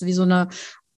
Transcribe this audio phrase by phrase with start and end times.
[0.00, 0.48] wie so eine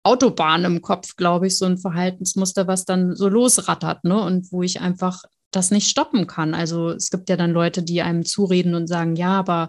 [0.03, 4.21] Autobahn im Kopf, glaube ich, so ein Verhaltensmuster, was dann so losrattert, ne?
[4.21, 6.54] Und wo ich einfach das nicht stoppen kann.
[6.54, 9.69] Also es gibt ja dann Leute, die einem zureden und sagen, ja, aber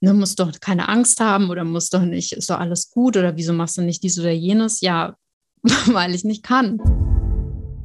[0.00, 3.36] ne, musst doch keine Angst haben oder muss doch nicht, ist doch alles gut oder
[3.36, 4.80] wieso machst du nicht dies oder jenes?
[4.80, 5.16] Ja,
[5.62, 6.78] weil ich nicht kann.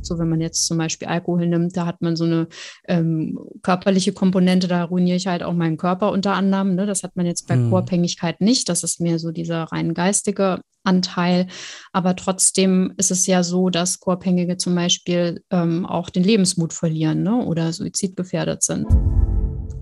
[0.10, 2.48] So, wenn man jetzt zum Beispiel Alkohol nimmt, da hat man so eine
[2.88, 6.74] ähm, körperliche Komponente, da ruiniere ich halt auch meinen Körper unter anderem.
[6.75, 6.88] Ne?
[6.88, 7.70] Das hat man jetzt bei mhm.
[7.70, 8.68] Co-Abhängigkeit nicht.
[8.70, 11.48] Das ist mehr so dieser rein geistige Anteil.
[11.93, 17.21] Aber trotzdem ist es ja so, dass Co-Abhängige zum Beispiel ähm, auch den Lebensmut verlieren
[17.21, 17.46] ne?
[17.46, 18.87] oder suizidgefährdet sind.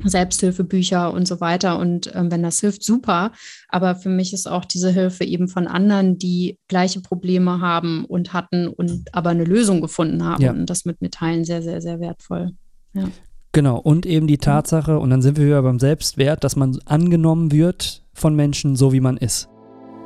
[0.04, 1.80] Selbsthilfebücher und so weiter.
[1.80, 3.32] Und ähm, wenn das hilft, super.
[3.70, 8.34] Aber für mich ist auch diese Hilfe eben von anderen, die gleiche Probleme haben und
[8.34, 10.44] hatten und aber eine Lösung gefunden haben.
[10.44, 10.52] Ja.
[10.52, 12.52] Und das mit mir teilen sehr, sehr, sehr wertvoll.
[12.94, 13.06] Ja.
[13.52, 13.80] Genau.
[13.80, 18.04] Und eben die Tatsache, und dann sind wir wieder beim Selbstwert, dass man angenommen wird
[18.14, 19.50] von Menschen, so wie man ist.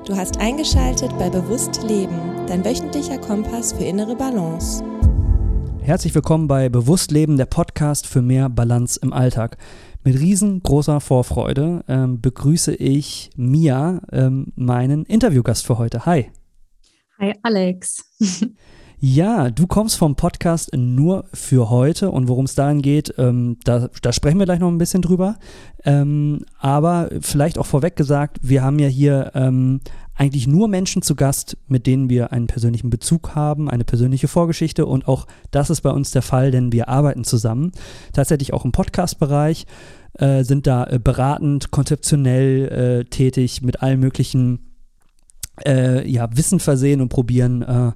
[0.06, 4.84] Du hast eingeschaltet bei Bewusst Leben, dein wöchentlicher Kompass für innere Balance.
[5.84, 9.58] Herzlich willkommen bei Bewusstleben, der Podcast für mehr Balance im Alltag.
[10.04, 16.06] Mit riesengroßer Vorfreude ähm, begrüße ich Mia, ähm, meinen Interviewgast für heute.
[16.06, 16.30] Hi.
[17.20, 18.06] Hi, Alex.
[19.04, 23.90] Ja, du kommst vom Podcast nur für heute und worum es darin geht, ähm, da,
[24.04, 25.40] da, sprechen wir gleich noch ein bisschen drüber.
[25.84, 29.82] Ähm, aber vielleicht auch vorweg gesagt, wir haben ja hier ähm,
[30.22, 34.86] eigentlich nur Menschen zu Gast, mit denen wir einen persönlichen Bezug haben, eine persönliche Vorgeschichte
[34.86, 37.72] und auch das ist bei uns der Fall, denn wir arbeiten zusammen.
[38.14, 39.66] Tatsächlich auch im Podcast-Bereich,
[40.20, 44.76] äh, sind da äh, beratend, konzeptionell äh, tätig mit allen möglichen
[45.66, 47.92] äh, ja, Wissen versehen und probieren, äh,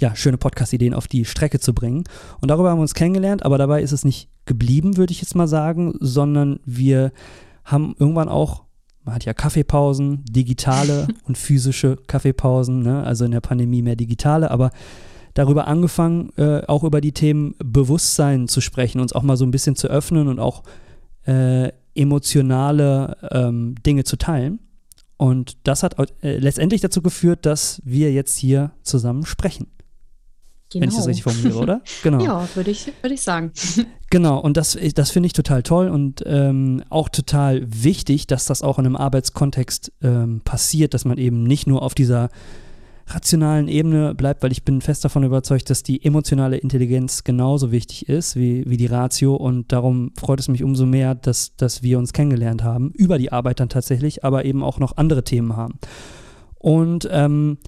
[0.00, 2.02] ja, schöne Podcast-Ideen auf die Strecke zu bringen.
[2.40, 5.36] Und darüber haben wir uns kennengelernt, aber dabei ist es nicht geblieben, würde ich jetzt
[5.36, 7.12] mal sagen, sondern wir
[7.64, 8.64] haben irgendwann auch,
[9.08, 13.02] man hat ja Kaffeepausen, digitale und physische Kaffeepausen, ne?
[13.04, 14.70] also in der Pandemie mehr digitale, aber
[15.32, 19.50] darüber angefangen, äh, auch über die Themen Bewusstsein zu sprechen, uns auch mal so ein
[19.50, 20.62] bisschen zu öffnen und auch
[21.24, 24.58] äh, emotionale ähm, Dinge zu teilen.
[25.16, 29.68] Und das hat äh, letztendlich dazu geführt, dass wir jetzt hier zusammen sprechen.
[30.70, 30.82] Genau.
[30.82, 31.16] Wenn ich das genau.
[31.16, 31.82] richtig formuliere, oder?
[32.02, 32.22] Genau.
[32.22, 33.52] ja, würde ich, würd ich sagen.
[34.10, 38.62] Genau, und das, das finde ich total toll und ähm, auch total wichtig, dass das
[38.62, 42.30] auch in einem Arbeitskontext ähm, passiert, dass man eben nicht nur auf dieser
[43.06, 48.08] rationalen Ebene bleibt, weil ich bin fest davon überzeugt, dass die emotionale Intelligenz genauso wichtig
[48.08, 51.98] ist wie, wie die Ratio und darum freut es mich umso mehr, dass, dass wir
[51.98, 55.78] uns kennengelernt haben, über die Arbeit dann tatsächlich, aber eben auch noch andere Themen haben.
[56.54, 57.58] Und ähm,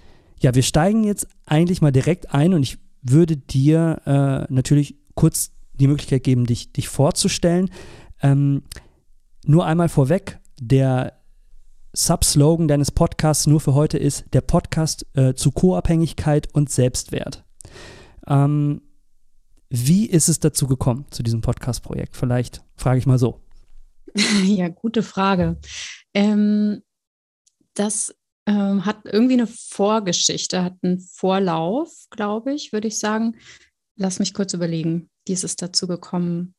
[0.40, 5.52] ja, wir steigen jetzt eigentlich mal direkt ein und ich würde dir äh, natürlich kurz
[5.74, 7.70] die Möglichkeit geben, dich, dich vorzustellen.
[8.22, 8.62] Ähm,
[9.44, 11.20] nur einmal vorweg, der
[11.92, 17.44] Subslogan deines Podcasts nur für heute ist der Podcast äh, zu Co-Abhängigkeit und Selbstwert.
[18.26, 18.82] Ähm,
[19.70, 22.16] wie ist es dazu gekommen, zu diesem Podcast-Projekt?
[22.16, 23.40] Vielleicht frage ich mal so.
[24.44, 25.58] Ja, gute Frage.
[26.14, 26.82] Ähm,
[27.74, 28.14] das
[28.50, 33.36] ähm, hat irgendwie eine Vorgeschichte, hat einen Vorlauf, glaube ich, würde ich sagen.
[33.96, 36.54] Lass mich kurz überlegen, wie ist es dazu gekommen?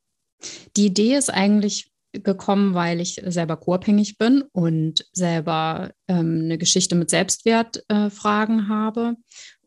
[0.77, 6.95] Die Idee ist eigentlich gekommen, weil ich selber co-abhängig bin und selber ähm, eine Geschichte
[6.95, 9.15] mit Selbstwertfragen äh, habe.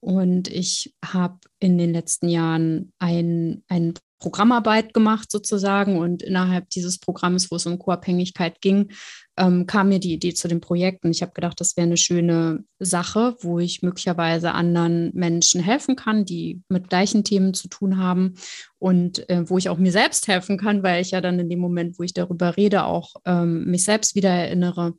[0.01, 6.99] Und ich habe in den letzten Jahren ein, ein Programmarbeit gemacht sozusagen und innerhalb dieses
[6.99, 8.91] Programms, wo es um Co-Abhängigkeit ging,
[9.37, 11.99] ähm, kam mir die Idee zu dem Projekt und ich habe gedacht, das wäre eine
[11.99, 17.99] schöne Sache, wo ich möglicherweise anderen Menschen helfen kann, die mit gleichen Themen zu tun
[17.99, 18.37] haben
[18.79, 21.59] und äh, wo ich auch mir selbst helfen kann, weil ich ja dann in dem
[21.59, 24.95] Moment, wo ich darüber rede, auch ähm, mich selbst wieder erinnere.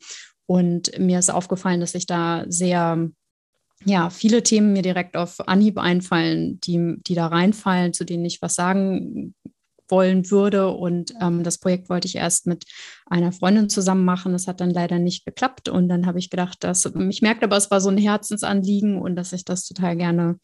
[0.45, 3.09] Und mir ist aufgefallen, dass ich da sehr
[3.85, 8.41] ja, viele Themen mir direkt auf Anhieb einfallen, die, die da reinfallen, zu denen ich
[8.41, 9.35] was sagen
[9.87, 10.69] wollen würde.
[10.69, 12.65] Und ähm, das Projekt wollte ich erst mit
[13.05, 14.31] einer Freundin zusammen machen.
[14.31, 15.69] Das hat dann leider nicht geklappt.
[15.69, 19.15] Und dann habe ich gedacht, dass ich merkte aber, es war so ein Herzensanliegen und
[19.15, 20.39] dass ich das total gerne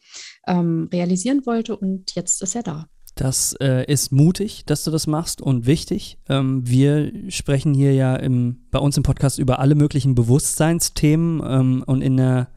[0.46, 1.76] ähm, realisieren wollte.
[1.76, 2.86] Und jetzt ist er da.
[3.14, 6.18] Das äh, ist mutig, dass du das machst und wichtig.
[6.28, 11.84] Ähm, wir sprechen hier ja im, bei uns im Podcast über alle möglichen Bewusstseinsthemen ähm,
[11.86, 12.48] und in der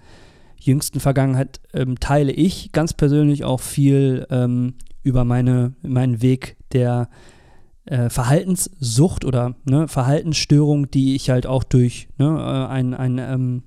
[0.65, 7.09] jüngsten Vergangenheit ähm, teile ich ganz persönlich auch viel ähm, über meine, meinen Weg der
[7.85, 13.63] äh, Verhaltenssucht oder ne, Verhaltensstörung, die ich halt auch durch ne, äh, ein, ein ähm,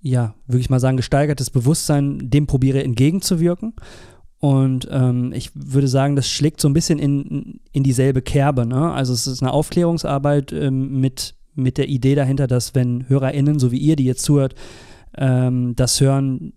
[0.00, 3.74] ja, würde ich mal sagen, gesteigertes Bewusstsein dem probiere entgegenzuwirken.
[4.40, 8.66] Und ähm, ich würde sagen, das schlägt so ein bisschen in, in dieselbe Kerbe.
[8.66, 8.92] Ne?
[8.92, 13.72] Also es ist eine Aufklärungsarbeit ähm, mit, mit der Idee dahinter, dass wenn HörerInnen, so
[13.72, 14.54] wie ihr, die jetzt zuhört,
[15.18, 16.52] ähm, das Hören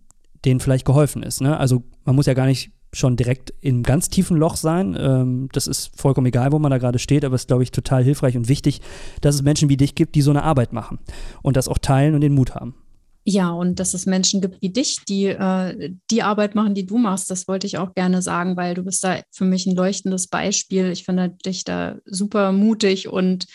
[0.46, 1.42] denen vielleicht geholfen ist.
[1.42, 1.58] Ne?
[1.58, 4.98] Also man muss ja gar nicht schon direkt im ganz tiefen Loch sein.
[5.00, 7.72] Ähm, das ist vollkommen egal, wo man da gerade steht, aber es ist, glaube ich,
[7.72, 8.82] total hilfreich und wichtig,
[9.22, 11.00] dass es Menschen wie dich gibt, die so eine Arbeit machen
[11.42, 12.76] und das auch teilen und den Mut haben.
[13.24, 16.98] Ja, und dass es Menschen gibt wie dich, die äh, die Arbeit machen, die du
[16.98, 20.28] machst, das wollte ich auch gerne sagen, weil du bist da für mich ein leuchtendes
[20.28, 20.90] Beispiel.
[20.90, 23.46] Ich finde dich da super mutig und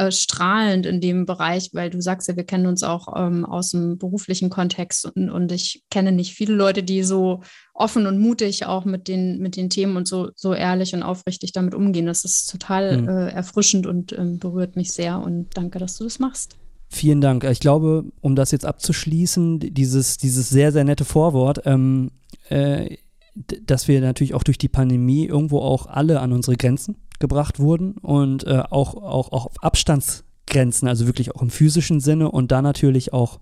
[0.00, 3.70] äh, strahlend in dem Bereich, weil du sagst ja, wir kennen uns auch ähm, aus
[3.70, 7.42] dem beruflichen Kontext und, und ich kenne nicht viele Leute, die so
[7.74, 11.52] offen und mutig auch mit den, mit den Themen und so, so ehrlich und aufrichtig
[11.52, 12.06] damit umgehen.
[12.06, 13.08] Das ist total mhm.
[13.08, 16.56] äh, erfrischend und äh, berührt mich sehr und danke, dass du das machst.
[16.88, 17.44] Vielen Dank.
[17.44, 22.10] Ich glaube, um das jetzt abzuschließen, dieses, dieses sehr, sehr nette Vorwort, ähm,
[22.48, 22.96] äh,
[23.34, 27.92] dass wir natürlich auch durch die Pandemie irgendwo auch alle an unsere Grenzen gebracht wurden
[27.92, 32.62] und äh, auch, auch, auch auf Abstandsgrenzen, also wirklich auch im physischen Sinne und da
[32.62, 33.38] natürlich auch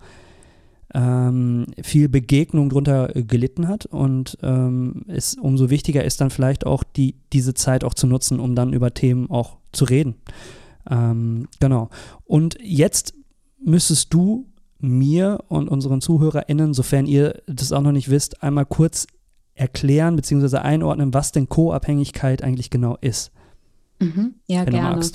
[0.95, 6.83] ähm, viel Begegnung drunter gelitten hat und ähm, es umso wichtiger ist dann vielleicht auch
[6.83, 10.17] die, diese Zeit auch zu nutzen, um dann über Themen auch zu reden.
[10.91, 11.91] Ähm, genau.
[12.25, 13.15] Und jetzt
[13.63, 14.47] müsstest du
[14.79, 19.07] mir und unseren ZuhörerInnen, sofern ihr das auch noch nicht wisst, einmal kurz
[19.55, 20.59] erklären bzw.
[20.59, 23.33] einordnen, was denn Co-Abhängigkeit eigentlich genau ist.
[23.99, 25.11] Mhm, ja, gerne.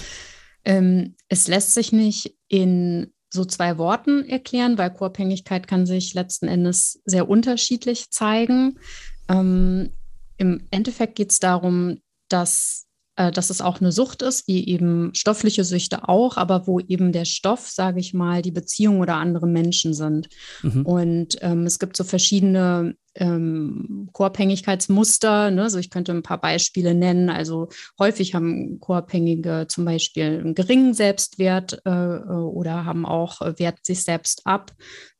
[0.65, 6.47] Ähm, es lässt sich nicht in so zwei Worten erklären, weil Co-Abhängigkeit kann sich letzten
[6.47, 8.79] Endes sehr unterschiedlich zeigen.
[9.27, 9.91] Ähm,
[10.37, 11.99] Im Endeffekt geht es darum,
[12.29, 12.85] dass
[13.15, 17.25] dass es auch eine Sucht ist, wie eben stoffliche Süchte auch, aber wo eben der
[17.25, 20.29] Stoff, sage ich mal, die Beziehung oder andere Menschen sind.
[20.63, 20.85] Mhm.
[20.85, 25.51] Und ähm, es gibt so verschiedene ähm, Co-Abhängigkeitsmuster.
[25.51, 25.63] Ne?
[25.63, 27.29] Also ich könnte ein paar Beispiele nennen.
[27.29, 27.69] Also
[27.99, 33.85] häufig haben Co-Abhängige zum Beispiel einen geringen Selbstwert äh, äh oder haben auch äh, Wert
[33.85, 34.71] sich selbst ab.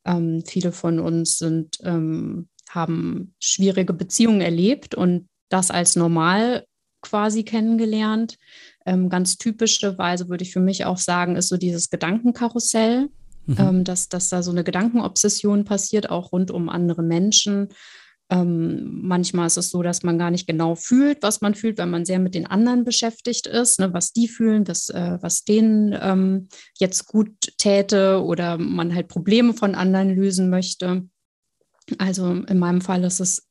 [0.06, 6.66] Ähm, viele von uns sind, ähm, haben schwierige Beziehungen erlebt und das als normal
[7.04, 8.38] quasi kennengelernt.
[8.86, 13.10] Ähm, ganz typische Weise würde ich für mich auch sagen, ist so dieses Gedankenkarussell,
[13.46, 13.56] mhm.
[13.60, 17.70] ähm, dass, dass da so eine Gedankenobsession passiert, auch rund um andere Menschen.
[18.30, 21.88] Ähm, manchmal ist es so, dass man gar nicht genau fühlt, was man fühlt, weil
[21.88, 25.96] man sehr mit den anderen beschäftigt ist, ne, was die fühlen, das, äh, was denen
[26.02, 26.48] ähm,
[26.80, 31.08] jetzt gut täte oder man halt Probleme von anderen lösen möchte.
[31.98, 33.46] Also in meinem Fall ist es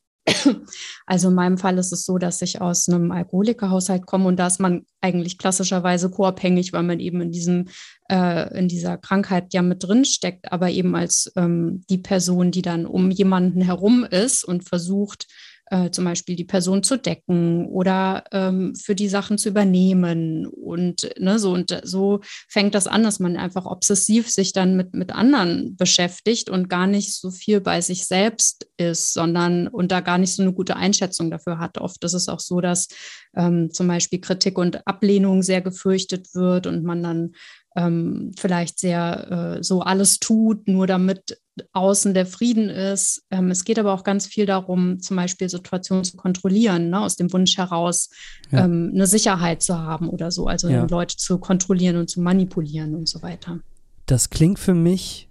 [1.07, 4.47] also in meinem Fall ist es so, dass ich aus einem Alkoholikerhaushalt komme und da
[4.47, 7.69] ist man eigentlich klassischerweise co-abhängig, weil man eben in diesem
[8.09, 12.63] äh, in dieser Krankheit ja mit drin steckt, aber eben als ähm, die Person, die
[12.63, 15.27] dann um jemanden herum ist und versucht
[15.73, 20.47] äh, zum Beispiel die Person zu decken oder ähm, für die Sachen zu übernehmen.
[20.47, 24.93] Und ne, so und so fängt das an, dass man einfach obsessiv sich dann mit,
[24.93, 30.01] mit anderen beschäftigt und gar nicht so viel bei sich selbst ist, sondern und da
[30.01, 31.79] gar nicht so eine gute Einschätzung dafür hat.
[31.79, 32.89] Oft ist es auch so, dass
[33.35, 37.33] ähm, zum Beispiel Kritik und Ablehnung sehr gefürchtet wird und man dann
[37.77, 41.39] ähm, vielleicht sehr äh, so alles tut, nur damit
[41.73, 43.25] außen der Frieden ist.
[43.31, 47.17] Ähm, es geht aber auch ganz viel darum, zum Beispiel Situationen zu kontrollieren, ne, aus
[47.17, 48.11] dem Wunsch heraus
[48.51, 48.65] ja.
[48.65, 50.87] ähm, eine Sicherheit zu haben oder so, also ja.
[50.89, 53.61] Leute zu kontrollieren und zu manipulieren und so weiter.
[54.07, 55.29] Das klingt für mich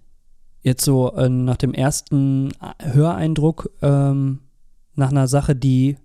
[0.61, 4.39] jetzt so äh, nach dem ersten Höreindruck ähm,
[4.95, 5.97] nach einer Sache, die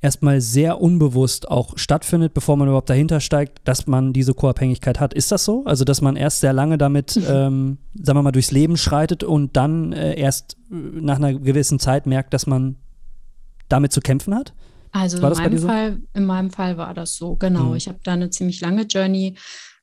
[0.00, 5.14] erstmal sehr unbewusst auch stattfindet, bevor man überhaupt dahinter steigt, dass man diese Co-Abhängigkeit hat.
[5.14, 5.64] Ist das so?
[5.64, 9.56] Also, dass man erst sehr lange damit, ähm, sagen wir mal, durchs Leben schreitet und
[9.56, 12.76] dann äh, erst äh, nach einer gewissen Zeit merkt, dass man
[13.68, 14.52] damit zu kämpfen hat?
[14.92, 17.70] Also in meinem, Fall, in meinem Fall war das so, genau.
[17.70, 17.76] Mhm.
[17.76, 19.36] Ich habe da eine ziemlich lange Journey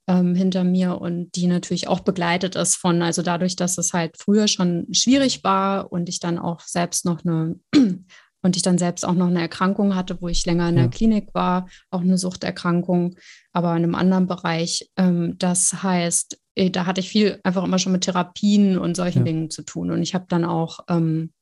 [0.07, 4.17] ähm, hinter mir und die natürlich auch begleitet ist von, also dadurch, dass es halt
[4.17, 7.55] früher schon schwierig war und ich dann auch selbst noch eine
[8.47, 11.33] und ich dann selbst auch noch eine Erkrankung hatte, wo ich länger in der Klinik
[11.33, 13.15] war, auch eine Suchterkrankung,
[13.51, 14.89] aber in einem anderen Bereich.
[14.95, 19.19] Ähm, das heißt, äh, da hatte ich viel einfach immer schon mit Therapien und solchen
[19.19, 19.25] ja.
[19.25, 19.91] Dingen zu tun.
[19.91, 21.33] Und ich habe dann auch ähm,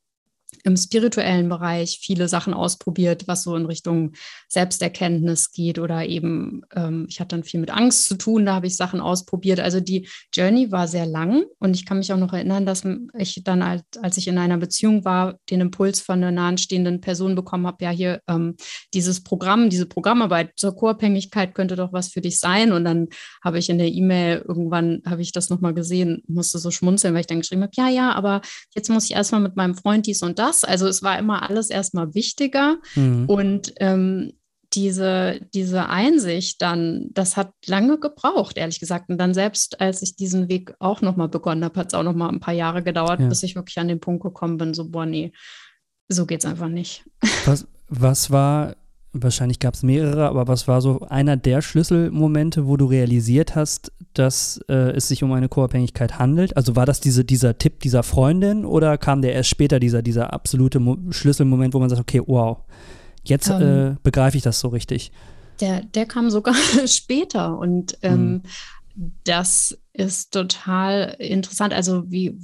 [0.63, 4.13] im spirituellen Bereich viele Sachen ausprobiert, was so in Richtung
[4.47, 8.67] Selbsterkenntnis geht oder eben, ähm, ich hatte dann viel mit Angst zu tun, da habe
[8.67, 9.59] ich Sachen ausprobiert.
[9.59, 12.83] Also die Journey war sehr lang und ich kann mich auch noch erinnern, dass
[13.17, 17.35] ich dann, als, als ich in einer Beziehung war, den Impuls von einer nahestehenden Person
[17.35, 18.55] bekommen habe, ja hier ähm,
[18.93, 22.71] dieses Programm, diese Programmarbeit zur Co-Abhängigkeit könnte doch was für dich sein.
[22.71, 23.07] Und dann
[23.43, 27.21] habe ich in der E-Mail irgendwann, habe ich das nochmal gesehen, musste so schmunzeln, weil
[27.21, 28.41] ich dann geschrieben habe, ja, ja, aber
[28.73, 30.63] jetzt muss ich erstmal mit meinem Freund dies und das das.
[30.63, 32.77] Also es war immer alles erstmal wichtiger.
[32.95, 33.25] Mhm.
[33.27, 34.33] Und ähm,
[34.73, 39.09] diese, diese Einsicht dann, das hat lange gebraucht, ehrlich gesagt.
[39.09, 42.29] Und dann selbst, als ich diesen Weg auch nochmal begonnen habe, hat es auch nochmal
[42.29, 43.27] ein paar Jahre gedauert, ja.
[43.27, 45.31] bis ich wirklich an den Punkt gekommen bin, so, boah, nee,
[46.09, 47.05] so geht es einfach nicht.
[47.45, 48.75] Was, was war,
[49.23, 53.91] wahrscheinlich gab es mehrere, aber was war so einer der Schlüsselmomente, wo du realisiert hast,
[54.13, 56.55] dass äh, es sich um eine Co-Abhängigkeit handelt?
[56.57, 60.33] Also war das diese, dieser Tipp dieser Freundin oder kam der erst später, dieser, dieser
[60.33, 62.59] absolute Mo Schlüsselmoment, wo man sagt, okay, wow,
[63.25, 65.11] Jetzt ähm, äh, begreife ich das so richtig.
[65.59, 66.55] Der, der kam sogar
[66.85, 68.41] später und ähm,
[68.95, 69.11] mhm.
[69.23, 71.73] das ist total interessant.
[71.73, 72.37] Also wie,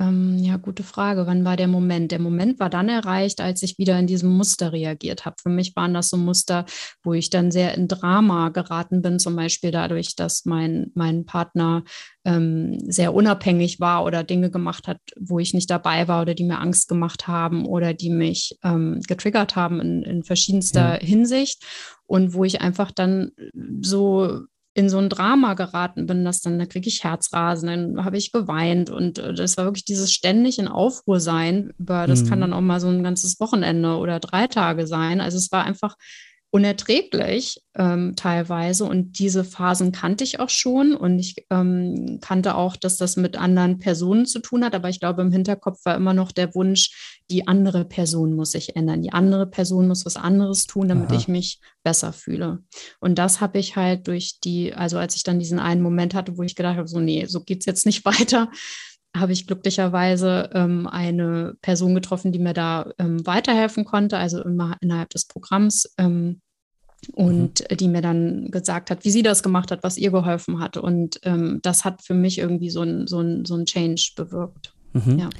[0.00, 1.26] ähm, ja, gute Frage.
[1.26, 2.12] Wann war der Moment?
[2.12, 5.36] Der Moment war dann erreicht, als ich wieder in diesem Muster reagiert habe.
[5.42, 6.66] Für mich waren das so Muster,
[7.02, 11.82] wo ich dann sehr in Drama geraten bin, zum Beispiel dadurch, dass mein, mein Partner
[12.24, 16.44] ähm, sehr unabhängig war oder Dinge gemacht hat, wo ich nicht dabei war oder die
[16.44, 21.06] mir Angst gemacht haben oder die mich ähm, getriggert haben in, in verschiedenster ja.
[21.06, 21.64] Hinsicht
[22.06, 23.32] und wo ich einfach dann
[23.80, 24.44] so
[24.78, 28.30] in so ein Drama geraten bin, dass dann, da kriege ich Herzrasen, dann habe ich
[28.30, 31.72] geweint und äh, das war wirklich dieses ständig in Aufruhr sein.
[31.78, 32.28] Über, das mhm.
[32.28, 35.20] kann dann auch mal so ein ganzes Wochenende oder drei Tage sein.
[35.20, 35.96] Also es war einfach
[36.50, 38.84] unerträglich ähm, teilweise.
[38.84, 40.94] Und diese Phasen kannte ich auch schon.
[40.94, 44.74] Und ich ähm, kannte auch, dass das mit anderen Personen zu tun hat.
[44.74, 48.76] Aber ich glaube, im Hinterkopf war immer noch der Wunsch, die andere Person muss sich
[48.76, 49.02] ändern.
[49.02, 51.16] Die andere Person muss was anderes tun, damit Aha.
[51.16, 52.60] ich mich besser fühle.
[53.00, 56.38] Und das habe ich halt durch die, also als ich dann diesen einen Moment hatte,
[56.38, 58.50] wo ich gedacht habe, so, nee, so geht es jetzt nicht weiter,
[59.16, 64.76] habe ich glücklicherweise ähm, eine Person getroffen, die mir da ähm, weiterhelfen konnte, also immer
[64.80, 65.92] innerhalb des Programms.
[65.98, 66.40] Ähm,
[67.12, 67.76] und mhm.
[67.76, 70.76] die mir dann gesagt hat, wie sie das gemacht hat, was ihr geholfen hat.
[70.76, 74.74] Und ähm, das hat für mich irgendwie so ein, so ein, so ein Change bewirkt.
[74.92, 75.18] Mhm.
[75.18, 75.30] Ja.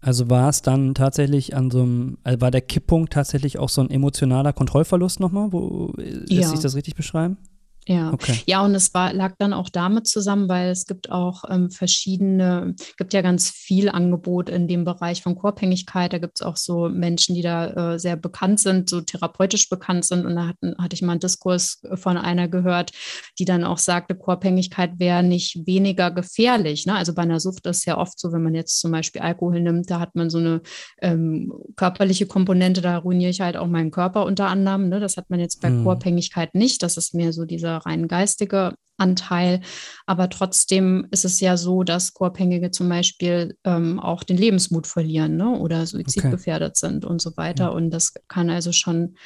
[0.00, 3.80] Also war es dann tatsächlich an so einem, also war der Kipppunkt tatsächlich auch so
[3.80, 5.52] ein emotionaler Kontrollverlust nochmal?
[5.52, 6.48] Wo, lässt ja.
[6.48, 7.38] sich das richtig beschreiben?
[7.86, 8.40] Ja, okay.
[8.46, 12.74] ja, und es war, lag dann auch damit zusammen, weil es gibt auch ähm, verschiedene,
[12.96, 16.12] gibt ja ganz viel Angebot in dem Bereich von Co-Abhängigkeit.
[16.12, 20.06] Da gibt es auch so Menschen, die da äh, sehr bekannt sind, so therapeutisch bekannt
[20.06, 20.24] sind.
[20.24, 22.92] Und da hatten, hatte ich mal einen Diskurs von einer gehört,
[23.38, 26.86] die dann auch sagte, Co-Abhängigkeit wäre nicht weniger gefährlich.
[26.86, 26.94] Ne?
[26.94, 29.60] Also bei einer Sucht ist es ja oft so, wenn man jetzt zum Beispiel Alkohol
[29.60, 30.62] nimmt, da hat man so eine
[31.02, 34.88] ähm, körperliche Komponente, da ruiniere ich halt auch meinen Körper unter anderem.
[34.88, 35.00] Ne?
[35.00, 35.84] Das hat man jetzt bei mhm.
[35.84, 36.82] Co-Abhängigkeit nicht.
[36.82, 39.60] Das ist mehr so dieser rein geistige Anteil.
[40.06, 45.36] Aber trotzdem ist es ja so, dass Co-Abhängige zum Beispiel ähm, auch den Lebensmut verlieren
[45.36, 45.58] ne?
[45.58, 46.86] oder suizidgefährdet okay.
[46.86, 47.64] sind und so weiter.
[47.64, 47.70] Ja.
[47.70, 49.16] Und das kann also schon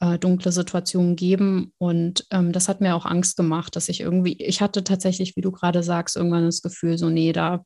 [0.00, 1.72] äh, dunkle Situationen geben.
[1.78, 5.40] Und ähm, das hat mir auch Angst gemacht, dass ich irgendwie, ich hatte tatsächlich, wie
[5.42, 7.64] du gerade sagst, irgendwann das Gefühl, so, nee, da,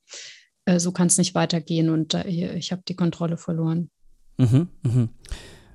[0.64, 3.90] äh, so kann es nicht weitergehen und äh, ich habe die Kontrolle verloren.
[4.38, 5.08] Mhm, mhm.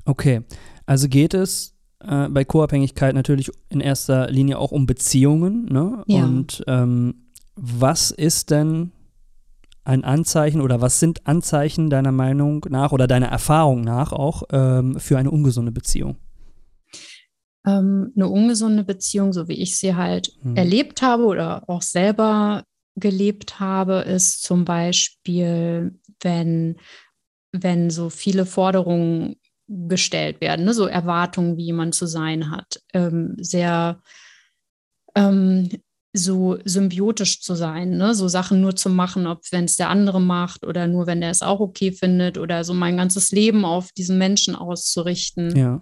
[0.05, 0.41] Okay,
[0.85, 5.65] also geht es äh, bei Co-Abhängigkeit natürlich in erster Linie auch um Beziehungen.
[5.65, 6.03] Ne?
[6.07, 6.23] Ja.
[6.23, 8.91] Und ähm, was ist denn
[9.83, 14.99] ein Anzeichen oder was sind Anzeichen deiner Meinung nach oder deiner Erfahrung nach auch ähm,
[14.99, 16.17] für eine ungesunde Beziehung?
[17.65, 20.55] Ähm, eine ungesunde Beziehung, so wie ich sie halt hm.
[20.55, 22.63] erlebt habe oder auch selber
[22.95, 26.77] gelebt habe, ist zum Beispiel, wenn,
[27.51, 30.73] wenn so viele Forderungen gestellt werden, ne?
[30.73, 34.01] so Erwartungen, wie jemand zu sein hat, ähm, sehr
[35.15, 35.69] ähm,
[36.13, 38.15] so symbiotisch zu sein, ne?
[38.15, 41.31] so Sachen nur zu machen, ob wenn es der andere macht oder nur wenn der
[41.31, 45.55] es auch okay findet oder so mein ganzes Leben auf diesen Menschen auszurichten.
[45.55, 45.81] Ja,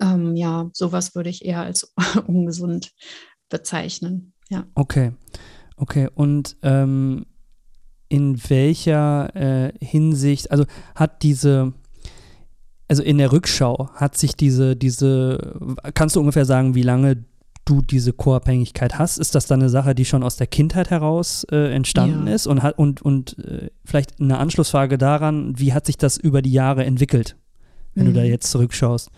[0.00, 1.92] ähm, ja sowas würde ich eher als
[2.26, 2.92] ungesund
[3.50, 4.32] bezeichnen.
[4.48, 4.66] Ja.
[4.74, 5.12] Okay,
[5.76, 7.26] okay und ähm,
[8.08, 11.74] in welcher äh, Hinsicht, also hat diese
[12.88, 15.58] also in der Rückschau hat sich diese, diese,
[15.94, 17.24] kannst du ungefähr sagen, wie lange
[17.64, 19.18] du diese Co-Abhängigkeit hast?
[19.18, 22.34] Ist das dann eine Sache, die schon aus der Kindheit heraus äh, entstanden ja.
[22.34, 22.46] ist?
[22.46, 26.52] Und, hat, und, und äh, vielleicht eine Anschlussfrage daran, wie hat sich das über die
[26.52, 27.36] Jahre entwickelt,
[27.94, 28.08] wenn mhm.
[28.08, 28.30] du da mhm.
[28.30, 29.10] jetzt zurückschaust?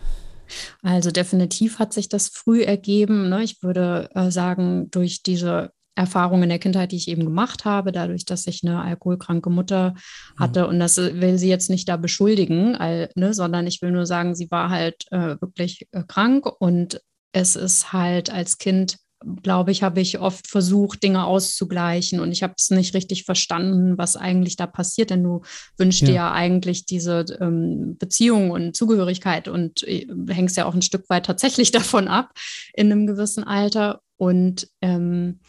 [0.82, 3.28] Also definitiv hat sich das früh ergeben.
[3.28, 3.42] Ne?
[3.42, 7.90] Ich würde äh, sagen, durch diese Erfahrungen in der Kindheit, die ich eben gemacht habe,
[7.90, 9.94] dadurch, dass ich eine alkoholkranke Mutter
[10.38, 10.64] hatte.
[10.64, 10.68] Mhm.
[10.68, 14.34] Und das will sie jetzt nicht da beschuldigen, all, ne, sondern ich will nur sagen,
[14.34, 17.00] sie war halt äh, wirklich äh, krank und
[17.32, 18.98] es ist halt als Kind,
[19.42, 23.96] glaube ich, habe ich oft versucht, Dinge auszugleichen und ich habe es nicht richtig verstanden,
[23.96, 25.42] was eigentlich da passiert, denn du
[25.78, 26.06] wünschst ja.
[26.06, 31.08] dir ja eigentlich diese ähm, Beziehung und Zugehörigkeit und äh, hängst ja auch ein Stück
[31.08, 32.32] weit tatsächlich davon ab
[32.74, 34.00] in einem gewissen Alter.
[34.18, 35.40] Und ähm,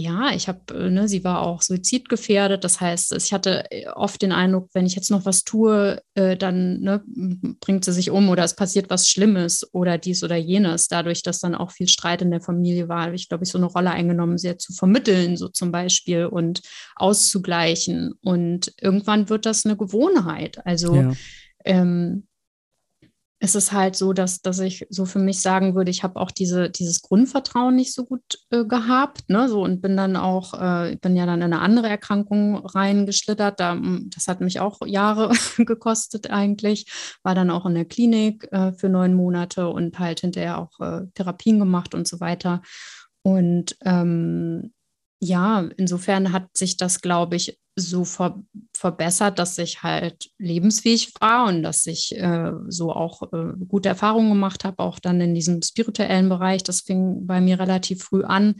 [0.00, 2.62] ja, ich habe, äh, ne, sie war auch suizidgefährdet.
[2.62, 6.36] Das heißt, ich hatte äh, oft den Eindruck, wenn ich jetzt noch was tue, äh,
[6.36, 7.02] dann ne,
[7.58, 10.86] bringt sie sich um oder es passiert was Schlimmes oder dies oder jenes.
[10.86, 13.58] Dadurch, dass dann auch viel Streit in der Familie war, habe ich, glaube ich, so
[13.58, 16.62] eine Rolle eingenommen, sehr zu vermitteln, so zum Beispiel und
[16.94, 18.14] auszugleichen.
[18.22, 20.64] Und irgendwann wird das eine Gewohnheit.
[20.64, 21.12] Also ja.
[21.64, 22.27] ähm,
[23.40, 26.32] es ist halt so, dass, dass ich so für mich sagen würde, ich habe auch
[26.32, 29.48] diese, dieses Grundvertrauen nicht so gut äh, gehabt, ne?
[29.48, 33.60] So und bin dann auch, äh, bin ja dann in eine andere Erkrankung reingeschlittert.
[33.60, 36.90] Da, das hat mich auch Jahre gekostet eigentlich.
[37.22, 41.06] War dann auch in der Klinik äh, für neun Monate und halt hinterher auch äh,
[41.14, 42.62] Therapien gemacht und so weiter.
[43.22, 44.72] Und ähm,
[45.20, 48.42] ja, insofern hat sich das, glaube ich, so ver
[48.76, 54.28] verbessert, dass ich halt lebensfähig war und dass ich äh, so auch äh, gute Erfahrungen
[54.28, 56.62] gemacht habe, auch dann in diesem spirituellen Bereich.
[56.62, 58.56] Das fing bei mir relativ früh an,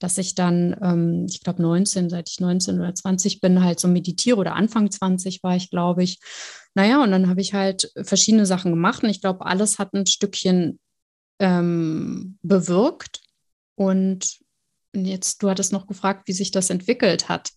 [0.00, 3.86] dass ich dann, ähm, ich glaube 19, seit ich 19 oder 20 bin, halt so
[3.86, 6.18] meditiere oder Anfang 20 war ich, glaube ich.
[6.74, 10.06] Naja, und dann habe ich halt verschiedene Sachen gemacht und ich glaube, alles hat ein
[10.06, 10.80] Stückchen
[11.38, 13.20] ähm, bewirkt.
[13.74, 14.38] Und
[14.94, 17.50] jetzt, du hattest noch gefragt, wie sich das entwickelt hat.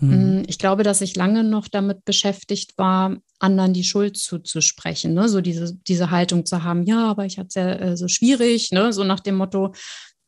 [0.00, 0.40] Hm.
[0.40, 5.14] Mm, ich glaube, dass ich lange noch damit beschäftigt war, anderen die Schuld zuzusprechen.
[5.14, 5.28] Ne?
[5.28, 8.72] So diese, diese Haltung zu haben, ja, aber ich hatte es ja äh, so schwierig,
[8.72, 8.92] ne?
[8.92, 9.72] so nach dem Motto.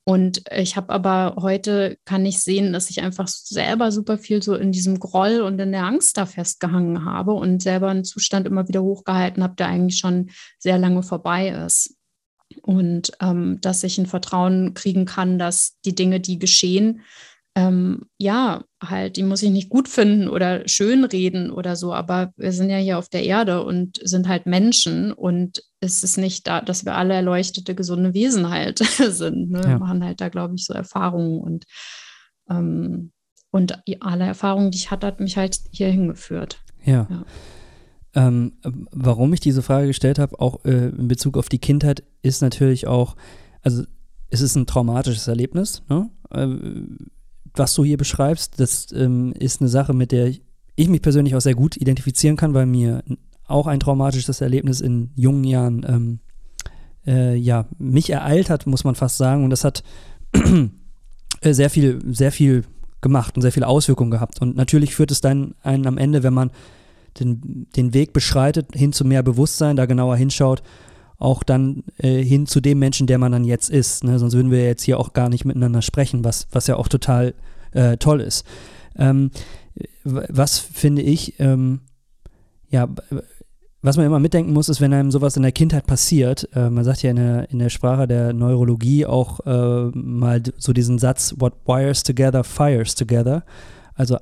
[0.05, 4.55] Und ich habe aber heute, kann ich sehen, dass ich einfach selber super viel so
[4.55, 8.69] in diesem Groll und in der Angst da festgehangen habe und selber einen Zustand immer
[8.69, 11.95] wieder hochgehalten habe, der eigentlich schon sehr lange vorbei ist.
[12.63, 17.03] Und ähm, dass ich ein Vertrauen kriegen kann, dass die Dinge, die geschehen,
[17.59, 22.33] ähm, ja, halt, die muss ich nicht gut finden oder schön reden oder so, aber
[22.37, 26.47] wir sind ja hier auf der Erde und sind halt Menschen und es ist nicht
[26.47, 29.50] da, dass wir alle erleuchtete, gesunde Wesen halt sind.
[29.50, 29.61] Ne?
[29.62, 29.69] Ja.
[29.71, 31.65] Wir machen halt da, glaube ich, so Erfahrungen und,
[32.49, 33.11] ähm,
[33.50, 36.61] und alle Erfahrungen, die ich hatte, hat mich halt hier hingeführt.
[36.85, 37.09] Ja.
[37.11, 37.25] ja.
[38.15, 38.53] Ähm,
[38.93, 42.87] warum ich diese Frage gestellt habe, auch äh, in Bezug auf die Kindheit, ist natürlich
[42.87, 43.17] auch,
[43.62, 43.83] also
[44.31, 46.09] es ist ein traumatisches Erlebnis, ne?
[47.55, 50.33] Was du hier beschreibst, das ähm, ist eine Sache, mit der
[50.76, 53.02] ich mich persönlich auch sehr gut identifizieren kann, weil mir
[53.47, 56.19] auch ein traumatisches Erlebnis in jungen Jahren ähm,
[57.07, 59.44] äh, ja, mich ereilt hat, muss man fast sagen.
[59.44, 59.83] Und das hat
[61.40, 62.64] äh, sehr viel, sehr viel
[63.01, 64.40] gemacht und sehr viele Auswirkungen gehabt.
[64.40, 66.51] Und natürlich führt es dann einen am Ende, wenn man
[67.18, 70.62] den, den Weg beschreitet, hin zu mehr Bewusstsein, da genauer hinschaut,
[71.18, 74.04] auch dann äh, hin zu dem Menschen, der man dann jetzt ist.
[74.04, 74.18] Ne?
[74.18, 77.35] Sonst würden wir jetzt hier auch gar nicht miteinander sprechen, was, was ja auch total
[77.72, 78.46] äh, toll ist.
[78.96, 79.31] Ähm,
[80.04, 81.81] was finde ich, ähm,
[82.70, 82.88] ja,
[83.83, 86.85] was man immer mitdenken muss, ist, wenn einem sowas in der Kindheit passiert, äh, man
[86.85, 91.35] sagt ja in der, in der Sprache der Neurologie auch äh, mal so diesen Satz,
[91.38, 93.44] what wires together, fires together.
[93.94, 94.18] Also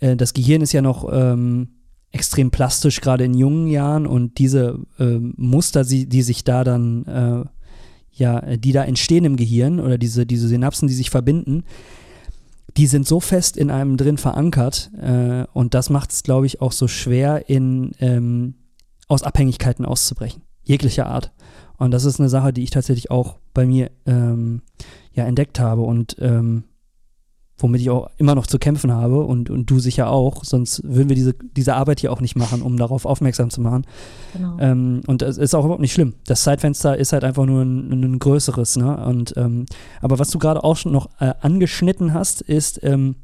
[0.00, 1.68] äh, das Gehirn ist ja noch ähm,
[2.12, 7.04] extrem plastisch, gerade in jungen Jahren und diese äh, Muster, die, die sich da dann,
[7.06, 7.44] äh,
[8.12, 11.64] ja, die da entstehen im Gehirn oder diese, diese Synapsen, die sich verbinden,
[12.76, 16.60] die sind so fest in einem drin verankert äh, und das macht es, glaube ich,
[16.60, 18.54] auch so schwer, in, ähm,
[19.08, 21.32] aus Abhängigkeiten auszubrechen, jeglicher Art.
[21.78, 24.62] Und das ist eine Sache, die ich tatsächlich auch bei mir ähm,
[25.12, 26.64] ja entdeckt habe und ähm,
[27.62, 31.08] womit ich auch immer noch zu kämpfen habe und, und du sicher auch, sonst würden
[31.08, 33.86] wir diese, diese Arbeit hier auch nicht machen, um darauf aufmerksam zu machen.
[34.32, 34.56] Genau.
[34.60, 36.14] Ähm, und es ist auch überhaupt nicht schlimm.
[36.26, 38.76] Das Zeitfenster ist halt einfach nur ein, ein größeres.
[38.76, 38.96] Ne?
[39.04, 39.66] Und, ähm,
[40.00, 43.16] aber was du gerade auch schon noch äh, angeschnitten hast, ist ähm,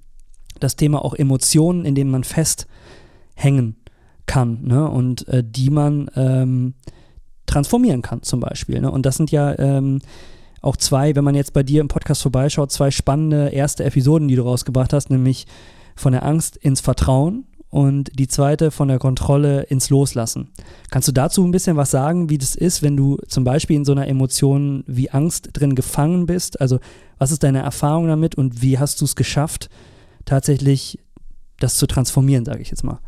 [0.60, 3.76] das Thema auch Emotionen, in denen man festhängen
[4.26, 4.88] kann ne?
[4.88, 6.74] und äh, die man ähm,
[7.46, 8.80] transformieren kann zum Beispiel.
[8.80, 8.90] Ne?
[8.90, 10.00] Und das sind ja ähm,
[10.66, 14.36] auch zwei, wenn man jetzt bei dir im Podcast vorbeischaut, zwei spannende erste Episoden, die
[14.36, 15.46] du rausgebracht hast, nämlich
[15.94, 20.50] von der Angst ins Vertrauen und die zweite von der Kontrolle ins Loslassen.
[20.90, 23.84] Kannst du dazu ein bisschen was sagen, wie das ist, wenn du zum Beispiel in
[23.84, 26.60] so einer Emotion wie Angst drin gefangen bist?
[26.60, 26.80] Also
[27.18, 29.70] was ist deine Erfahrung damit und wie hast du es geschafft,
[30.24, 30.98] tatsächlich
[31.60, 32.98] das zu transformieren, sage ich jetzt mal?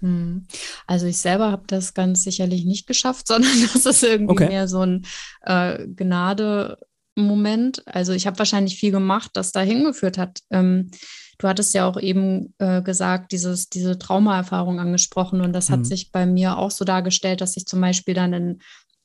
[0.00, 0.46] Hm.
[0.86, 4.48] Also ich selber habe das ganz sicherlich nicht geschafft, sondern das ist irgendwie okay.
[4.48, 5.06] mehr so ein
[5.42, 6.78] äh, Gnade
[7.16, 7.82] Moment.
[7.86, 10.40] Also ich habe wahrscheinlich viel gemacht, das da hingeführt hat.
[10.50, 10.90] Ähm,
[11.38, 15.74] du hattest ja auch eben äh, gesagt, dieses, diese Traumaerfahrung angesprochen und das mhm.
[15.74, 18.58] hat sich bei mir auch so dargestellt, dass ich zum Beispiel dann in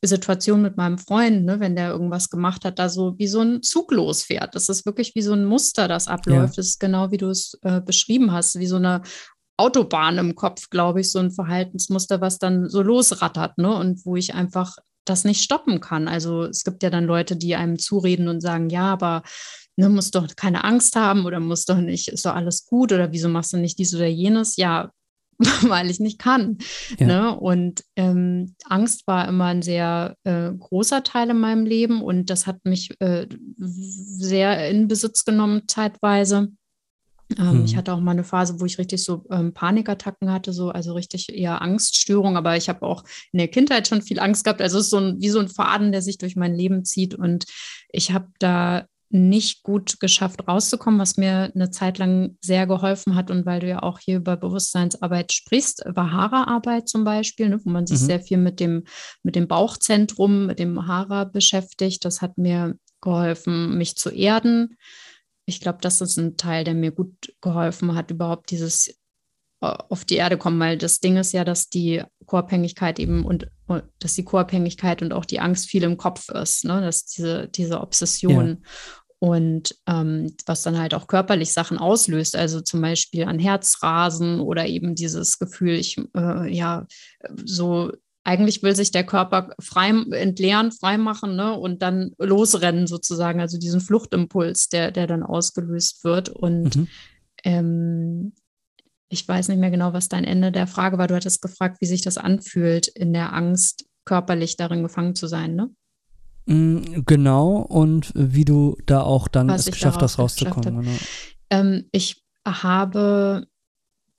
[0.03, 3.63] Situationen mit meinem Freund, ne, wenn der irgendwas gemacht hat, da so wie so ein
[3.63, 4.53] Zug losfährt.
[4.53, 6.55] Das ist wirklich wie so ein Muster, das abläuft.
[6.55, 6.61] Ja.
[6.61, 9.01] Das ist genau wie du es äh, beschrieben hast, wie so eine
[9.57, 13.73] Autobahn im Kopf, glaube ich, so ein Verhaltensmuster, was dann so losrattert, ne?
[13.73, 16.07] Und wo ich einfach das nicht stoppen kann.
[16.07, 19.23] Also es gibt ja dann Leute, die einem zureden und sagen, ja, aber
[19.77, 23.11] ne, musst doch keine Angst haben oder musst doch nicht, ist doch alles gut oder
[23.11, 24.55] wieso machst du nicht dies oder jenes?
[24.57, 24.91] Ja,
[25.63, 26.57] weil ich nicht kann.
[26.97, 27.07] Ja.
[27.07, 27.39] Ne?
[27.39, 32.47] Und ähm, Angst war immer ein sehr äh, großer Teil in meinem Leben und das
[32.47, 36.49] hat mich äh, sehr in Besitz genommen zeitweise.
[37.37, 37.65] Ähm, mhm.
[37.65, 40.93] Ich hatte auch mal eine Phase, wo ich richtig so ähm, Panikattacken hatte, so, also
[40.93, 44.61] richtig eher Angststörung, aber ich habe auch in der Kindheit schon viel Angst gehabt.
[44.61, 47.15] Also es ist so ein, wie so ein Faden, der sich durch mein Leben zieht.
[47.15, 47.45] Und
[47.91, 53.31] ich habe da nicht gut geschafft, rauszukommen, was mir eine Zeit lang sehr geholfen hat.
[53.31, 57.87] Und weil du ja auch hier über Bewusstseinsarbeit sprichst, Vahara-Arbeit zum Beispiel, ne, wo man
[57.87, 58.05] sich mhm.
[58.05, 58.83] sehr viel mit dem,
[59.23, 64.75] mit dem Bauchzentrum, mit dem Hara beschäftigt, das hat mir geholfen, mich zu erden.
[65.45, 68.87] Ich glaube, das ist ein Teil, der mir gut geholfen hat, überhaupt dieses
[69.61, 73.49] äh, auf die Erde kommen, weil das Ding ist ja, dass die Co-Abhängigkeit eben und,
[73.67, 76.81] und dass die Co-Abhängigkeit und auch die Angst viel im Kopf ist, ne?
[76.81, 78.47] dass diese, diese Obsession.
[78.47, 78.69] Ja
[79.19, 84.67] und ähm, was dann halt auch körperlich Sachen auslöst, also zum Beispiel an Herzrasen oder
[84.67, 86.85] eben dieses Gefühl, ich äh, ja
[87.43, 87.91] so
[88.25, 91.53] eigentlich will sich der Körper frei entleeren, freimachen ne?
[91.53, 96.29] und dann losrennen sozusagen, also diesen Fluchtimpuls, der, der dann ausgelöst wird.
[96.29, 96.87] Und mhm.
[97.43, 98.33] ähm,
[99.09, 101.07] ich weiß nicht mehr genau, was dein Ende der Frage war.
[101.07, 105.55] Du hattest gefragt, wie sich das anfühlt, in der Angst körperlich darin gefangen zu sein,
[105.55, 105.69] ne?
[106.47, 110.81] Mm, genau, und wie du da auch dann Was es geschafft hast, rauszukommen.
[110.81, 110.97] Genau.
[111.51, 113.47] Ähm, ich habe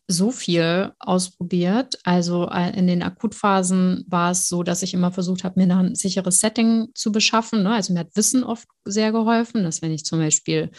[0.08, 1.98] so viel ausprobiert.
[2.04, 5.94] Also äh, in den Akutphasen war es so, dass ich immer versucht habe, mir ein
[5.94, 7.62] sicheres Setting zu beschaffen.
[7.62, 7.74] Ne?
[7.74, 10.70] Also mir hat Wissen oft sehr geholfen, dass wenn ich zum Beispiel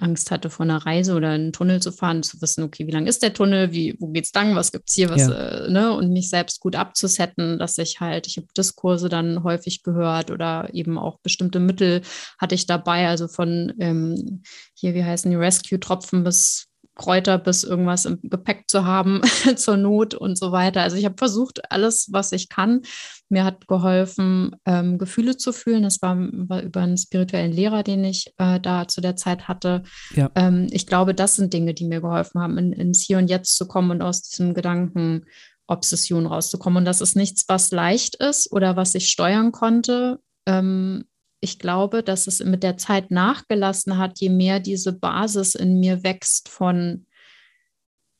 [0.00, 3.06] Angst hatte vor einer Reise oder einen Tunnel zu fahren, zu wissen, okay, wie lang
[3.06, 5.32] ist der Tunnel, wie, wo geht's lang, was gibt's hier, was, ja.
[5.32, 9.82] äh, ne, und mich selbst gut abzusetten, dass ich halt, ich habe Diskurse dann häufig
[9.82, 12.00] gehört oder eben auch bestimmte Mittel
[12.38, 14.42] hatte ich dabei, also von ähm,
[14.74, 19.22] hier, wie heißen die Rescue-Tropfen bis Kräuter bis irgendwas im Gepäck zu haben
[19.56, 20.82] zur Not und so weiter.
[20.82, 22.82] Also ich habe versucht, alles, was ich kann.
[23.28, 25.82] Mir hat geholfen, ähm, Gefühle zu fühlen.
[25.82, 29.82] Das war, war, über einen spirituellen Lehrer, den ich äh, da zu der Zeit hatte.
[30.14, 30.30] Ja.
[30.34, 33.56] Ähm, ich glaube, das sind Dinge, die mir geholfen haben, in, ins Hier und Jetzt
[33.56, 35.24] zu kommen und aus diesem Gedanken
[35.68, 36.78] Obsession rauszukommen.
[36.78, 40.18] Und das ist nichts, was leicht ist oder was ich steuern konnte.
[40.46, 41.04] Ähm,
[41.40, 46.02] ich glaube, dass es mit der Zeit nachgelassen hat, je mehr diese Basis in mir
[46.02, 47.06] wächst von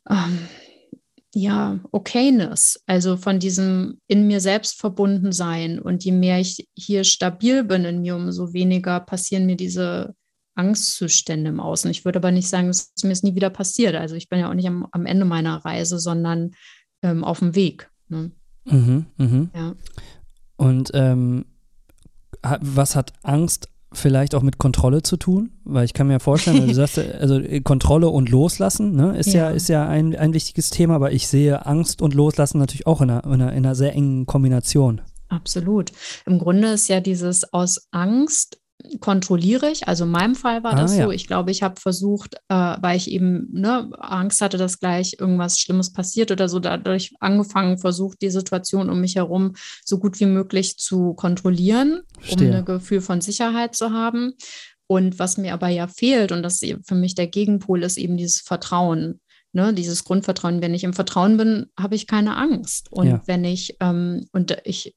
[0.09, 0.49] ähm,
[1.35, 5.79] ja, Okayness, also von diesem in mir selbst verbunden sein.
[5.79, 10.15] Und je mehr ich hier stabil bin in mir, umso weniger passieren mir diese
[10.57, 11.91] Angstzustände im Außen.
[11.91, 13.95] Ich würde aber nicht sagen, dass es mir es nie wieder passiert.
[13.95, 16.53] Also ich bin ja auch nicht am, am Ende meiner Reise, sondern
[17.03, 17.91] ähm, auf dem Weg.
[18.09, 18.33] Ne?
[18.65, 19.49] Mhm, mh.
[19.55, 19.75] Ja.
[20.57, 21.45] Und ähm,
[22.43, 25.51] was hat Angst vielleicht auch mit Kontrolle zu tun?
[25.65, 29.49] Weil ich kann mir vorstellen, du sagst, also äh, Kontrolle und Loslassen ne, ist ja,
[29.49, 33.01] ja ist ja ein, ein wichtiges Thema, aber ich sehe Angst und Loslassen natürlich auch
[33.01, 35.01] in einer, in einer, in einer sehr engen Kombination.
[35.29, 35.93] Absolut.
[36.27, 38.61] Im Grunde ist ja dieses aus Angst
[39.01, 39.89] kontrolliere ich.
[39.89, 40.99] Also in meinem Fall war ah, das so.
[40.99, 41.11] Ja.
[41.11, 45.59] Ich glaube, ich habe versucht, äh, weil ich eben ne, Angst hatte, dass gleich irgendwas
[45.59, 50.27] Schlimmes passiert oder so, dadurch angefangen, versucht, die Situation um mich herum so gut wie
[50.27, 52.51] möglich zu kontrollieren, Verstehe.
[52.51, 54.35] um ein Gefühl von Sicherheit zu haben.
[54.87, 58.41] Und was mir aber ja fehlt, und das für mich der Gegenpol ist eben dieses
[58.41, 59.21] Vertrauen.
[59.53, 60.63] Ne, dieses Grundvertrauen.
[60.63, 62.87] Wenn ich im Vertrauen bin, habe ich keine Angst.
[62.93, 63.23] Und ja.
[63.27, 64.95] wenn ich, ähm, und ich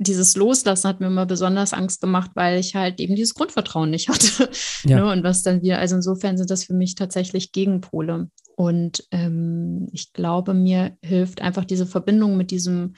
[0.00, 4.08] dieses Loslassen hat mir immer besonders Angst gemacht, weil ich halt eben dieses Grundvertrauen nicht
[4.08, 4.48] hatte.
[4.84, 4.96] Ja.
[4.96, 5.12] Ne?
[5.12, 8.30] Und was dann wieder, also insofern sind das für mich tatsächlich Gegenpole.
[8.56, 12.94] Und ähm, ich glaube, mir hilft einfach diese Verbindung mit diesem,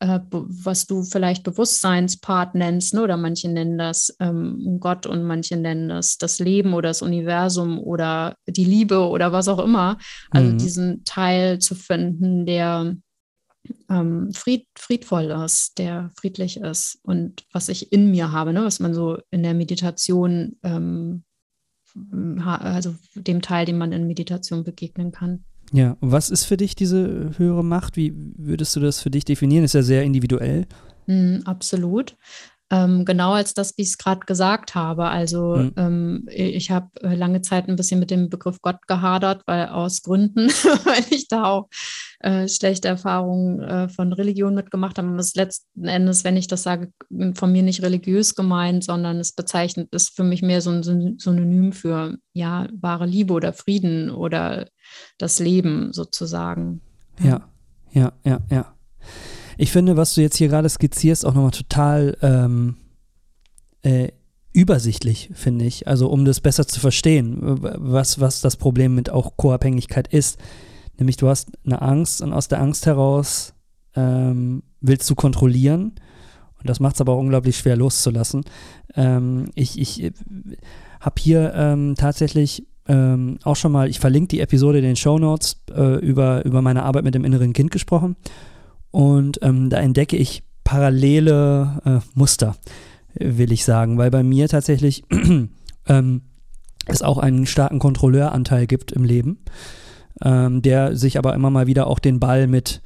[0.00, 3.02] äh, was du vielleicht Bewusstseinspart nennst, ne?
[3.02, 7.78] oder manche nennen das ähm, Gott und manche nennen das das Leben oder das Universum
[7.78, 9.98] oder die Liebe oder was auch immer.
[10.30, 10.58] Also mhm.
[10.58, 12.96] diesen Teil zu finden, der
[13.88, 18.80] ähm, fried, friedvoll ist, der friedlich ist und was ich in mir habe, ne, was
[18.80, 21.24] man so in der Meditation, ähm,
[22.44, 25.44] also dem Teil, dem man in Meditation begegnen kann.
[25.72, 27.96] Ja, und was ist für dich diese höhere Macht?
[27.96, 29.64] Wie würdest du das für dich definieren?
[29.64, 30.66] Ist ja sehr individuell.
[31.06, 32.16] Mm, absolut.
[32.68, 35.06] Ähm, genau als das, wie ich es gerade gesagt habe.
[35.06, 35.72] Also mhm.
[35.76, 40.02] ähm, ich habe äh, lange Zeit ein bisschen mit dem Begriff Gott gehadert, weil aus
[40.02, 40.48] Gründen,
[40.84, 41.68] weil ich da auch
[42.20, 45.08] äh, schlechte Erfahrungen äh, von Religion mitgemacht habe.
[45.08, 46.90] Und das letzten Endes, wenn ich das sage,
[47.34, 51.72] von mir nicht religiös gemeint, sondern es bezeichnet ist für mich mehr so ein Synonym
[51.72, 54.66] für ja wahre Liebe oder Frieden oder
[55.18, 56.80] das Leben sozusagen.
[57.20, 57.48] Ja,
[57.92, 58.74] ja, ja, ja.
[59.56, 62.76] Ich finde, was du jetzt hier gerade skizzierst, auch nochmal total ähm,
[63.82, 64.08] äh,
[64.52, 65.86] übersichtlich, finde ich.
[65.86, 70.38] Also um das besser zu verstehen, was, was das Problem mit auch Co-Abhängigkeit ist.
[70.98, 73.54] Nämlich du hast eine Angst und aus der Angst heraus
[73.94, 75.92] ähm, willst du kontrollieren.
[76.58, 78.44] Und das macht es aber auch unglaublich schwer loszulassen.
[78.94, 80.12] Ähm, ich ich äh,
[81.00, 85.18] habe hier ähm, tatsächlich ähm, auch schon mal, ich verlinke die Episode in den Show
[85.18, 88.16] Notes äh, über, über meine Arbeit mit dem inneren Kind gesprochen.
[88.96, 92.56] Und ähm, da entdecke ich parallele äh, Muster,
[93.12, 95.04] will ich sagen, weil bei mir tatsächlich
[95.86, 96.22] ähm,
[96.86, 99.40] es auch einen starken Kontrolleuranteil gibt im Leben,
[100.24, 102.80] ähm, der sich aber immer mal wieder auch den Ball mit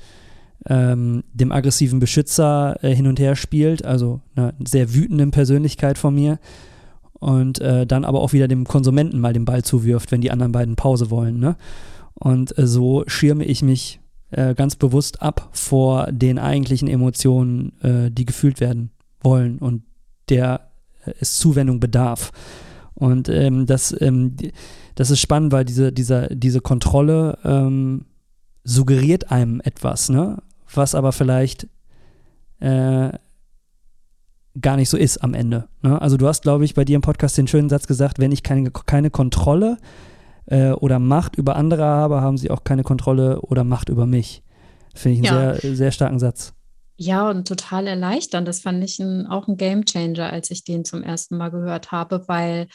[0.66, 6.12] ähm, dem aggressiven Beschützer äh, hin und her spielt, also einer sehr wütenden Persönlichkeit von
[6.12, 6.40] mir
[7.20, 10.51] und äh, dann aber auch wieder dem Konsumenten mal den Ball zuwirft, wenn die anderen
[10.51, 11.38] beiden Pause wollen.
[11.38, 11.55] Ne?
[12.14, 13.99] Und äh, so schirme ich mich
[14.31, 18.90] äh, ganz bewusst ab vor den eigentlichen Emotionen, äh, die gefühlt werden
[19.21, 19.83] wollen und
[20.29, 20.71] der
[21.05, 22.33] äh, es Zuwendung bedarf.
[22.95, 24.37] Und ähm, das, ähm,
[24.95, 28.07] das ist spannend, weil diese, dieser, diese Kontrolle ähm,
[28.62, 30.43] suggeriert einem etwas, ne?
[30.73, 31.66] was aber vielleicht
[32.61, 33.11] äh,
[34.61, 35.69] gar nicht so ist am Ende.
[35.83, 36.01] Ne?
[36.01, 38.43] Also du hast, glaube ich, bei dir im Podcast den schönen Satz gesagt, wenn ich
[38.43, 40.10] keine, keine Kontrolle äh,
[40.46, 44.42] oder Macht über andere habe, haben sie auch keine Kontrolle oder Macht über mich.
[44.94, 45.55] Finde ich einen ja.
[45.55, 46.55] sehr, sehr starken Satz.
[46.96, 48.46] Ja, und total erleichternd.
[48.46, 51.92] Das fand ich ein, auch ein Game Changer, als ich den zum ersten Mal gehört
[51.92, 52.66] habe, weil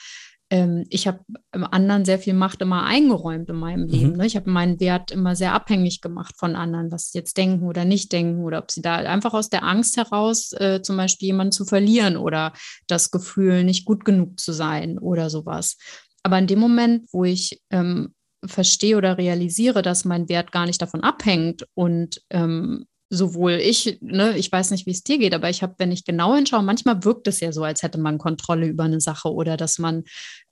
[0.49, 1.19] ähm, ich habe
[1.53, 4.11] anderen sehr viel Macht immer eingeräumt in meinem Leben.
[4.11, 4.17] Mhm.
[4.17, 4.25] Ne?
[4.25, 7.85] Ich habe meinen Wert immer sehr abhängig gemacht von anderen, was sie jetzt denken oder
[7.85, 11.51] nicht denken oder ob sie da einfach aus der Angst heraus äh, zum Beispiel jemanden
[11.51, 12.53] zu verlieren oder
[12.87, 15.77] das Gefühl, nicht gut genug zu sein oder sowas.
[16.25, 20.81] Aber in dem Moment, wo ich ähm, verstehe oder realisiere, dass mein Wert gar nicht
[20.81, 25.51] davon abhängt und ähm, sowohl ich, ne, ich weiß nicht, wie es dir geht, aber
[25.51, 28.65] ich habe, wenn ich genau hinschaue, manchmal wirkt es ja so, als hätte man Kontrolle
[28.65, 30.03] über eine Sache oder dass man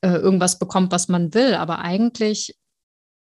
[0.01, 1.55] äh, irgendwas bekommt, was man will.
[1.55, 2.55] Aber eigentlich,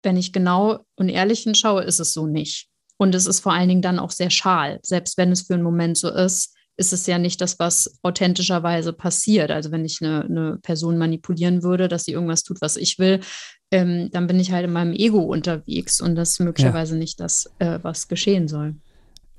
[0.04, 2.68] wenn ich genau und ehrlich hinschaue, ist es so nicht.
[2.98, 4.82] Und es ist vor allen Dingen dann auch sehr schal.
[4.84, 8.94] Selbst wenn es für einen Moment so ist, ist es ja nicht das, was authentischerweise
[8.94, 9.52] passiert.
[9.52, 13.22] Also wenn ich eine, eine Person manipulieren würde, dass sie irgendwas tut, was ich will,
[13.72, 17.00] ähm, dann bin ich halt in meinem Ego unterwegs und das ist möglicherweise ja.
[17.00, 18.76] nicht das, äh, was geschehen soll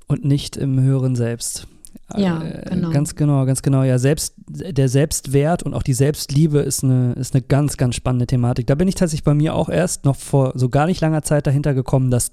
[0.07, 1.67] und nicht im höheren Selbst.
[2.15, 2.91] Ja, äh, genau.
[2.91, 3.83] Ganz genau, ganz genau.
[3.83, 8.27] Ja, selbst, der Selbstwert und auch die Selbstliebe ist eine, ist eine ganz, ganz spannende
[8.27, 8.67] Thematik.
[8.67, 11.47] Da bin ich tatsächlich bei mir auch erst noch vor so gar nicht langer Zeit
[11.47, 12.31] dahinter gekommen, dass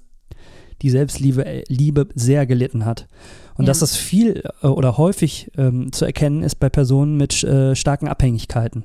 [0.81, 3.07] die Selbstliebe äh, Liebe sehr gelitten hat.
[3.55, 3.67] Und ja.
[3.67, 8.07] dass das viel äh, oder häufig ähm, zu erkennen ist bei Personen mit äh, starken
[8.07, 8.83] Abhängigkeiten.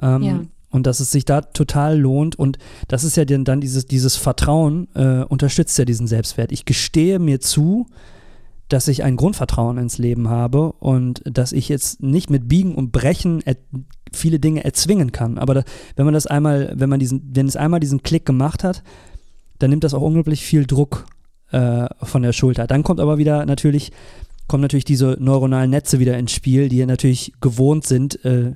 [0.00, 0.40] Ähm, ja.
[0.70, 2.36] Und dass es sich da total lohnt.
[2.36, 6.50] Und das ist ja dann, dann dieses, dieses Vertrauen, äh, unterstützt ja diesen Selbstwert.
[6.50, 7.86] Ich gestehe mir zu,
[8.68, 12.90] dass ich ein Grundvertrauen ins Leben habe und dass ich jetzt nicht mit Biegen und
[12.90, 13.42] Brechen
[14.12, 15.38] viele Dinge erzwingen kann.
[15.38, 15.64] Aber da,
[15.96, 18.82] wenn man das einmal, wenn man diesen, wenn es einmal diesen Klick gemacht hat,
[19.58, 21.06] dann nimmt das auch unglaublich viel Druck
[21.50, 22.66] äh, von der Schulter.
[22.66, 23.92] Dann kommt aber wieder natürlich,
[24.48, 28.52] kommen natürlich diese neuronalen Netze wieder ins Spiel, die natürlich gewohnt sind, äh,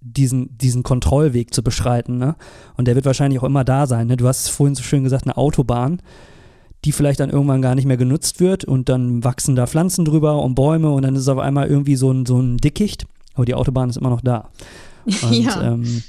[0.00, 2.18] diesen, diesen Kontrollweg zu beschreiten.
[2.18, 2.36] Ne?
[2.76, 4.06] Und der wird wahrscheinlich auch immer da sein.
[4.06, 4.16] Ne?
[4.16, 6.00] Du hast vorhin so schön gesagt, eine Autobahn,
[6.84, 10.42] die vielleicht dann irgendwann gar nicht mehr genutzt wird und dann wachsen da Pflanzen drüber
[10.42, 13.06] und Bäume und dann ist es auf einmal irgendwie so ein, so ein Dickicht.
[13.34, 14.50] Aber die Autobahn ist immer noch da.
[15.22, 15.72] Und, ja.
[15.72, 16.02] Ähm,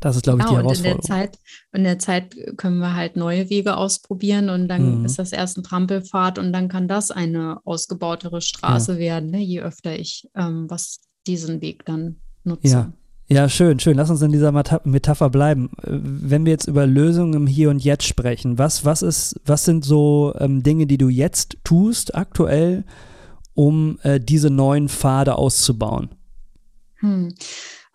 [0.00, 0.98] das ist, glaube ich, genau, die Herausforderung.
[0.98, 1.38] Und in, der Zeit,
[1.72, 5.04] in der Zeit können wir halt neue Wege ausprobieren und dann mhm.
[5.04, 8.98] ist das erst ein Trampelpfad und dann kann das eine ausgebautere Straße ja.
[8.98, 9.40] werden, ne?
[9.40, 12.68] je öfter ich ähm, was diesen Weg dann nutze.
[12.68, 12.92] Ja.
[13.30, 13.94] Ja, schön, schön.
[13.94, 15.68] Lass uns in dieser Metapher bleiben.
[15.82, 19.84] Wenn wir jetzt über Lösungen im Hier und Jetzt sprechen, was, was, ist, was sind
[19.84, 22.84] so ähm, Dinge, die du jetzt tust, aktuell,
[23.52, 26.08] um äh, diese neuen Pfade auszubauen?
[27.00, 27.34] Hm.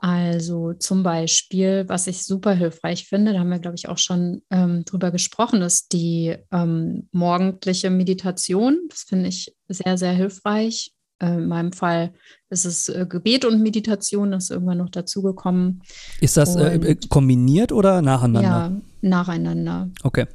[0.04, 4.42] Also zum Beispiel, was ich super hilfreich finde, da haben wir, glaube ich, auch schon
[4.52, 8.82] ähm, drüber gesprochen, ist die ähm, morgendliche Meditation.
[8.90, 10.92] Das finde ich sehr, sehr hilfreich.
[11.20, 12.12] Äh, in meinem Fall
[12.50, 15.82] ist es äh, Gebet und Meditation, das ist irgendwann noch dazugekommen.
[16.20, 18.42] Ist das äh, kombiniert oder nacheinander?
[18.42, 19.90] Ja, nacheinander.
[20.04, 20.28] Okay.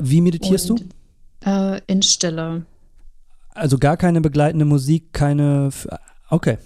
[0.00, 0.80] Wie meditierst und,
[1.44, 1.50] du?
[1.50, 2.64] Äh, in Stille.
[3.50, 5.68] Also gar keine begleitende Musik, keine.
[6.30, 6.56] Okay.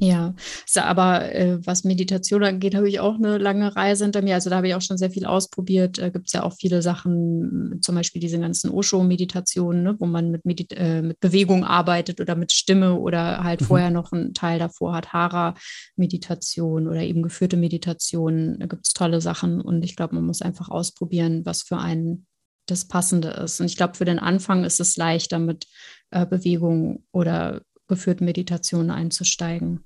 [0.00, 0.34] Ja,
[0.76, 4.34] aber äh, was Meditation angeht, habe ich auch eine lange Reise hinter mir.
[4.34, 5.98] Also da habe ich auch schon sehr viel ausprobiert.
[5.98, 10.30] Äh, Gibt es ja auch viele Sachen, zum Beispiel diese ganzen Osho-Meditationen, ne, wo man
[10.30, 13.64] mit, Medit äh, mit Bewegung arbeitet oder mit Stimme oder halt mhm.
[13.64, 18.60] vorher noch einen Teil davor hat, Hara-Meditation oder eben geführte Meditationen.
[18.60, 22.26] Da gibt es tolle Sachen und ich glaube, man muss einfach ausprobieren, was für einen
[22.66, 23.60] das Passende ist.
[23.60, 25.66] Und ich glaube, für den Anfang ist es leichter mit
[26.10, 29.80] äh, Bewegung oder geführten Meditationen einzusteigen.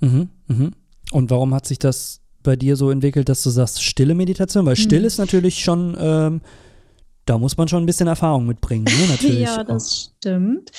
[0.00, 0.72] Mhm, mhm.
[1.12, 4.66] Und warum hat sich das bei dir so entwickelt, dass du sagst, stille Meditation?
[4.66, 5.06] Weil still mhm.
[5.06, 6.40] ist natürlich schon ähm,
[7.26, 9.06] da muss man schon ein bisschen Erfahrung mitbringen, ne?
[9.10, 9.40] natürlich.
[9.40, 10.70] ja, das stimmt.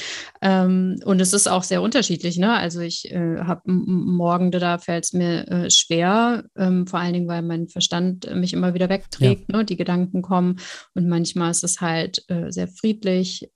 [0.41, 2.37] Ähm, und es ist auch sehr unterschiedlich.
[2.37, 2.53] Ne?
[2.53, 7.27] Also ich äh, habe Morgende, da fällt es mir äh, schwer, ähm, vor allen Dingen,
[7.27, 9.57] weil mein Verstand mich immer wieder wegträgt, ja.
[9.57, 9.65] ne?
[9.65, 10.59] die Gedanken kommen.
[10.93, 13.49] Und manchmal ist es halt äh, sehr friedlich.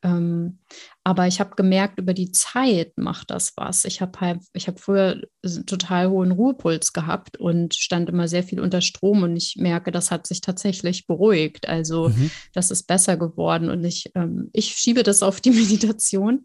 [1.04, 3.86] Aber ich habe gemerkt, über die Zeit macht das was.
[3.86, 8.44] Ich habe halt, ich habe früher einen total hohen Ruhepuls gehabt und stand immer sehr
[8.44, 11.68] viel unter Strom und ich merke, das hat sich tatsächlich beruhigt.
[11.70, 12.32] Also mhm.
[12.54, 16.44] das ist besser geworden und ich, ähm, ich schiebe das auf die Meditation.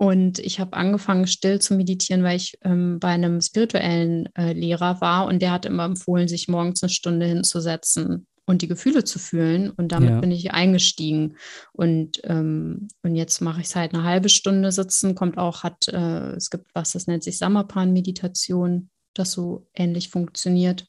[0.00, 5.00] Und ich habe angefangen, still zu meditieren, weil ich ähm, bei einem spirituellen äh, Lehrer
[5.00, 9.18] war und der hat immer empfohlen, sich morgens eine Stunde hinzusetzen und die Gefühle zu
[9.18, 9.70] fühlen.
[9.70, 10.20] Und damit ja.
[10.20, 11.36] bin ich eingestiegen.
[11.72, 15.86] Und, ähm, und jetzt mache ich es halt eine halbe Stunde sitzen, kommt auch, hat,
[15.88, 20.86] äh, es gibt was, das nennt sich Samapan-Meditation, das so ähnlich funktioniert.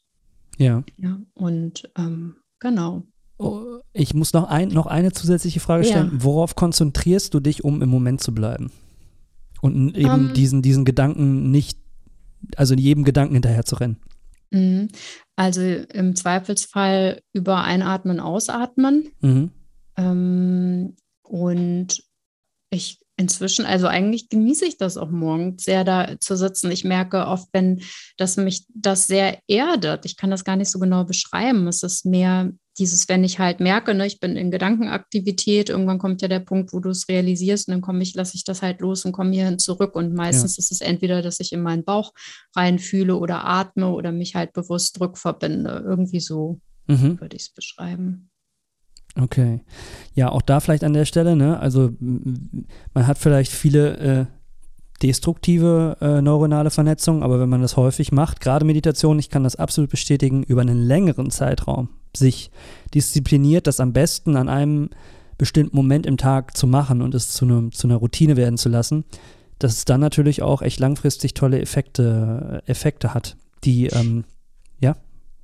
[0.57, 0.83] Ja.
[0.97, 3.03] Ja, und ähm, genau.
[3.37, 6.11] Oh, ich muss noch, ein, noch eine zusätzliche Frage stellen.
[6.13, 6.23] Ja.
[6.23, 8.71] Worauf konzentrierst du dich, um im Moment zu bleiben?
[9.61, 10.33] Und eben um, ähm.
[10.33, 11.77] diesen, diesen Gedanken nicht,
[12.55, 13.97] also jedem Gedanken hinterher zu rennen.
[14.51, 14.89] Mhm.
[15.35, 19.11] Also im Zweifelsfall über Einatmen, Ausatmen.
[19.21, 19.51] Mhm.
[19.97, 22.03] Ähm, und
[22.71, 26.71] ich inzwischen, also eigentlich genieße ich das auch morgens sehr da zu sitzen.
[26.71, 27.81] Ich merke oft, wenn
[28.17, 30.05] das mich das sehr erdet.
[30.05, 31.67] Ich kann das gar nicht so genau beschreiben.
[31.67, 36.21] Es ist mehr dieses, wenn ich halt merke, ne, ich bin in Gedankenaktivität, irgendwann kommt
[36.21, 38.81] ja der Punkt, wo du es realisierst und dann komme ich, lasse ich das halt
[38.81, 39.95] los und komme hierhin zurück.
[39.95, 40.61] Und meistens ja.
[40.61, 42.13] ist es entweder, dass ich in meinen Bauch
[42.55, 45.83] reinfühle oder atme oder mich halt bewusst rückverbinde.
[45.85, 47.19] Irgendwie so mhm.
[47.19, 48.29] würde ich es beschreiben.
[49.15, 49.61] Okay.
[50.13, 51.59] Ja, auch da vielleicht an der Stelle, ne?
[51.59, 54.25] Also man hat vielleicht viele äh,
[55.01, 59.55] destruktive äh, neuronale Vernetzungen, aber wenn man das häufig macht, gerade Meditation, ich kann das
[59.55, 62.51] absolut bestätigen, über einen längeren Zeitraum sich
[62.93, 64.89] diszipliniert, das am besten an einem
[65.37, 68.67] bestimmten Moment im Tag zu machen und es zu, ne, zu einer Routine werden zu
[68.67, 69.05] lassen,
[69.57, 74.25] dass es dann natürlich auch echt langfristig tolle Effekte, Effekte hat, die ähm,
[74.81, 74.95] Mhm,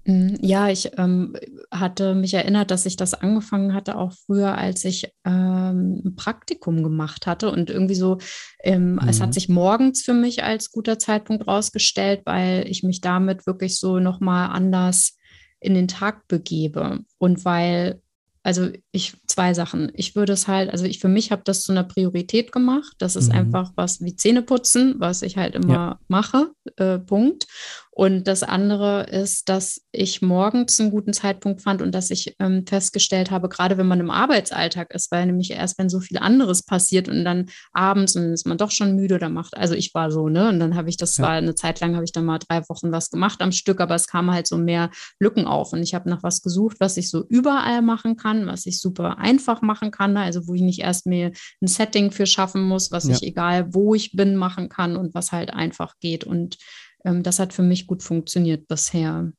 [0.08, 1.36] ja, ich ähm,
[1.72, 6.84] hatte mich erinnert, dass ich das angefangen hatte, auch früher, als ich ähm, ein Praktikum
[6.84, 7.50] gemacht hatte.
[7.52, 8.20] Und irgendwie so,
[8.63, 9.08] ähm, mhm.
[9.08, 9.34] es hat mhm.
[9.34, 14.50] sich morgens für mich als guter Zeitpunkt rausgestellt, weil ich mich damit wirklich so nochmal
[14.52, 15.18] anders
[15.60, 17.00] in den Tag begebe.
[17.18, 18.00] Und weil
[18.46, 19.91] also ich zwei Sachen.
[19.96, 22.94] Ich würde es halt, also ich für mich habe das zu einer Priorität gemacht.
[23.00, 23.39] Das ist mhm.
[23.39, 26.00] einfach was wie Zähneputzen, was ich halt immer ja.
[26.08, 26.52] mache.
[26.78, 27.48] Äh, Punkt.
[27.97, 32.65] Und das andere ist, dass ich morgens einen guten Zeitpunkt fand und dass ich ähm,
[32.67, 36.63] festgestellt habe, gerade wenn man im Arbeitsalltag ist, weil nämlich erst, wenn so viel anderes
[36.63, 39.93] passiert und dann abends und dann ist man doch schon müde oder macht, also ich
[39.93, 40.49] war so, ne?
[40.49, 41.23] Und dann habe ich, das ja.
[41.23, 43.95] war eine Zeit lang, habe ich dann mal drei Wochen was gemacht am Stück, aber
[43.95, 47.10] es kamen halt so mehr Lücken auf und ich habe nach was gesucht, was ich
[47.10, 51.05] so überall machen kann, was ich super einfach machen kann, also wo ich nicht erst
[51.05, 51.31] mir
[51.62, 53.15] ein Setting für schaffen muss, was ja.
[53.15, 56.58] ich egal wo ich bin machen kann und was halt einfach geht und
[57.06, 59.32] das hat für mich gut funktioniert bisher.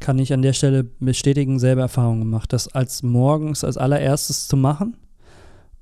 [0.00, 4.56] Kann ich an der Stelle bestätigen, selber Erfahrung gemacht, das als morgens als allererstes zu
[4.56, 4.96] machen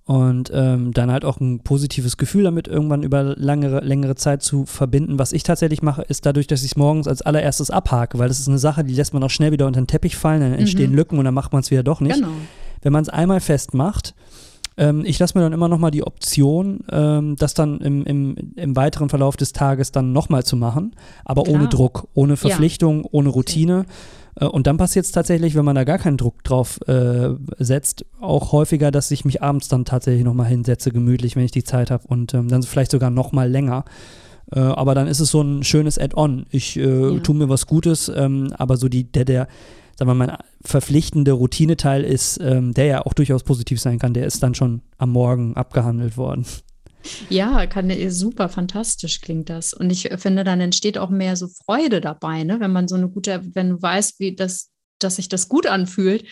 [0.07, 4.64] und ähm, dann halt auch ein positives Gefühl damit irgendwann über langere, längere Zeit zu
[4.64, 5.19] verbinden.
[5.19, 8.38] Was ich tatsächlich mache, ist dadurch, dass ich es morgens als allererstes abhake, weil das
[8.38, 10.92] ist eine Sache, die lässt man auch schnell wieder unter den Teppich fallen, dann entstehen
[10.92, 10.97] mhm.
[10.97, 12.14] Lücken und dann macht man es wieder doch nicht.
[12.14, 12.29] Genau.
[12.83, 14.14] Wenn man es einmal festmacht,
[14.77, 18.77] ähm, ich lasse mir dann immer nochmal die Option, ähm, das dann im, im, im
[18.77, 21.57] weiteren Verlauf des Tages dann nochmal zu machen, aber Klar.
[21.57, 23.09] ohne Druck, ohne Verpflichtung, ja.
[23.12, 23.81] ohne Routine.
[23.81, 24.47] Okay.
[24.47, 28.05] Äh, und dann passiert es tatsächlich, wenn man da gar keinen Druck drauf äh, setzt,
[28.21, 31.91] auch häufiger, dass ich mich abends dann tatsächlich nochmal hinsetze, gemütlich, wenn ich die Zeit
[31.91, 33.85] habe und ähm, dann vielleicht sogar nochmal länger.
[34.53, 36.47] Äh, aber dann ist es so ein schönes Add-on.
[36.51, 37.19] Ich äh, ja.
[37.21, 39.49] tue mir was Gutes, ähm, aber so die, der, der,
[39.97, 44.14] sagen wir mal, mein verpflichtende Routineteil ist, ähm, der ja auch durchaus positiv sein kann,
[44.14, 46.46] der ist dann schon am Morgen abgehandelt worden.
[47.29, 49.72] Ja, kann super fantastisch klingt das.
[49.72, 52.61] Und ich finde, dann entsteht auch mehr so Freude dabei, ne?
[52.61, 56.24] wenn man so eine gute, wenn du weißt, wie das, dass sich das gut anfühlt,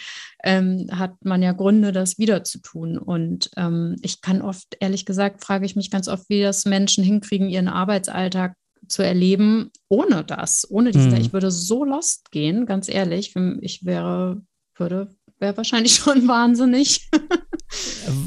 [0.42, 2.98] ähm, hat man ja Gründe, das wieder zu tun.
[2.98, 7.04] Und ähm, ich kann oft, ehrlich gesagt, frage ich mich ganz oft, wie das Menschen
[7.04, 8.54] hinkriegen, ihren Arbeitsalltag
[8.88, 11.16] zu erleben ohne das, ohne diese, mhm.
[11.16, 13.34] ich würde so lost gehen, ganz ehrlich.
[13.60, 14.42] Ich wäre,
[14.76, 17.08] würde, wäre wahrscheinlich schon wahnsinnig.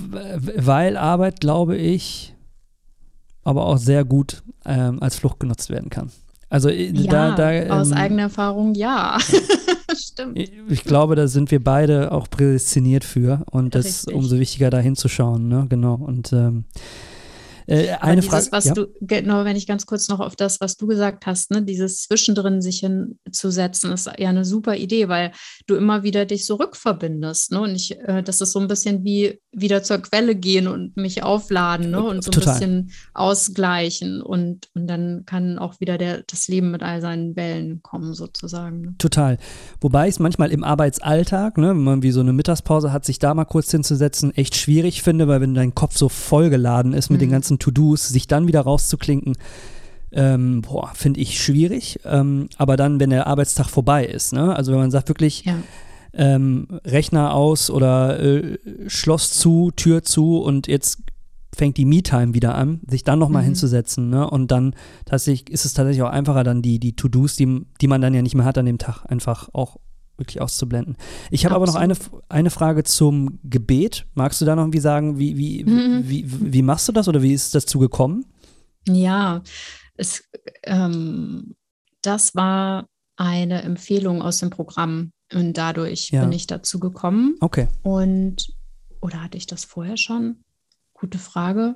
[0.10, 2.36] Weil Arbeit, glaube ich,
[3.44, 6.12] aber auch sehr gut ähm, als Flucht genutzt werden kann.
[6.50, 9.18] Also äh, ja, da, da ähm, aus eigener Erfahrung ja.
[9.96, 10.38] Stimmt.
[10.38, 14.70] Ich, ich, glaube, da sind wir beide auch prädestiniert für und das ist umso wichtiger,
[14.70, 15.66] da hinzuschauen, ne?
[15.70, 15.96] Genau.
[15.96, 16.66] Und ähm,
[17.68, 18.48] Äh, eine dieses, Frage.
[18.52, 18.74] was Ja.
[18.74, 22.02] du, genau, wenn ich ganz kurz noch auf das, was du gesagt hast, ne, dieses
[22.04, 25.32] Zwischendrin sich hinzusetzen, ist ja eine super Idee, weil
[25.68, 27.52] du immer wieder dich so rückverbindest.
[27.52, 27.62] Ne?
[27.62, 31.24] Und ich, äh, das ist so ein bisschen wie wieder zur Quelle gehen und mich
[31.24, 32.02] aufladen ne?
[32.02, 32.54] und so ein Total.
[32.54, 34.22] bisschen ausgleichen.
[34.22, 38.82] Und, und dann kann auch wieder der, das Leben mit all seinen Wellen kommen, sozusagen.
[38.82, 38.96] Ne?
[38.98, 39.38] Total.
[39.82, 43.20] Wobei ich es manchmal im Arbeitsalltag, ne, wenn man wie so eine Mittagspause hat, sich
[43.20, 47.22] da mal kurz hinzusetzen, echt schwierig finde, weil wenn dein Kopf so vollgeladen ist mit
[47.22, 47.34] den Mhm.
[47.58, 49.36] Ganzen To-Dos, sich dann wieder rauszuklinken,
[50.12, 50.62] ähm,
[50.94, 52.00] finde ich schwierig.
[52.06, 55.56] Ähm, aber dann, wenn der Arbeitstag vorbei ist, ne, also wenn man sagt wirklich, Ja.
[56.14, 61.00] ähm, Rechner aus oder äh, Schloss zu, Tür zu und jetzt
[61.56, 63.48] fängt die Me-Time wieder an, sich dann nochmal Mhm.
[63.48, 64.10] hinzusetzen.
[64.10, 64.30] Ne?
[64.30, 68.00] Und dann tatsächlich ist es tatsächlich auch einfacher, dann die, die To-Dos, die, die man
[68.02, 69.78] dann ja nicht mehr hat an dem Tag, einfach auch
[70.18, 70.98] wirklich auszublenden.
[71.32, 71.96] Ich habe aber noch eine,
[72.30, 74.06] eine Frage zum Gebet.
[74.14, 76.10] Magst du da noch irgendwie sagen, wie, wie, Mhm.
[76.10, 78.26] wie, wie, machst du das oder wie ist es dazu gekommen?
[78.88, 79.42] Ja,
[79.96, 80.24] es,
[80.64, 81.56] ähm,
[82.02, 86.22] das war eine Empfehlung aus dem Programm und dadurch Ja.
[86.24, 87.36] bin ich dazu gekommen.
[87.42, 87.68] Okay.
[87.84, 88.48] Und,
[89.02, 90.38] oder hatte ich das vorher schon?
[90.94, 91.76] Gute Frage.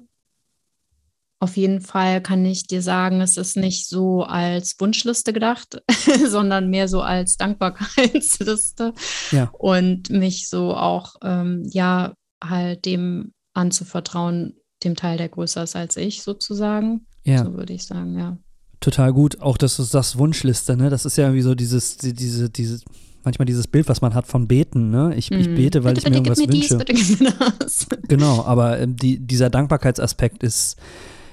[1.41, 5.81] Auf jeden Fall kann ich dir sagen, es ist nicht so als Wunschliste gedacht,
[6.27, 8.93] sondern mehr so als Dankbarkeitsliste
[9.31, 9.49] Ja.
[9.57, 12.13] und mich so auch, ähm, ja,
[12.43, 17.05] halt dem anzuvertrauen, dem Teil, der größer ist als ich, sozusagen.
[17.23, 17.43] Ja.
[17.43, 18.37] So würde ich sagen, ja.
[18.79, 19.41] Total gut.
[19.41, 20.89] Auch das ist das Wunschliste, ne?
[20.89, 22.79] Das ist ja irgendwie so dieses, die- diese, diese,
[23.23, 25.13] manchmal dieses Bild, was man hat von Beten, ne?
[25.15, 25.55] Ich, ich Mhm.
[25.55, 26.77] bete, weil bitte, ich mir bitte, irgendwas gib mir wünsche.
[26.77, 27.87] dies, bitte gib mir das.
[28.07, 30.77] Genau, aber ähm, die, dieser Dankbarkeitsaspekt ist,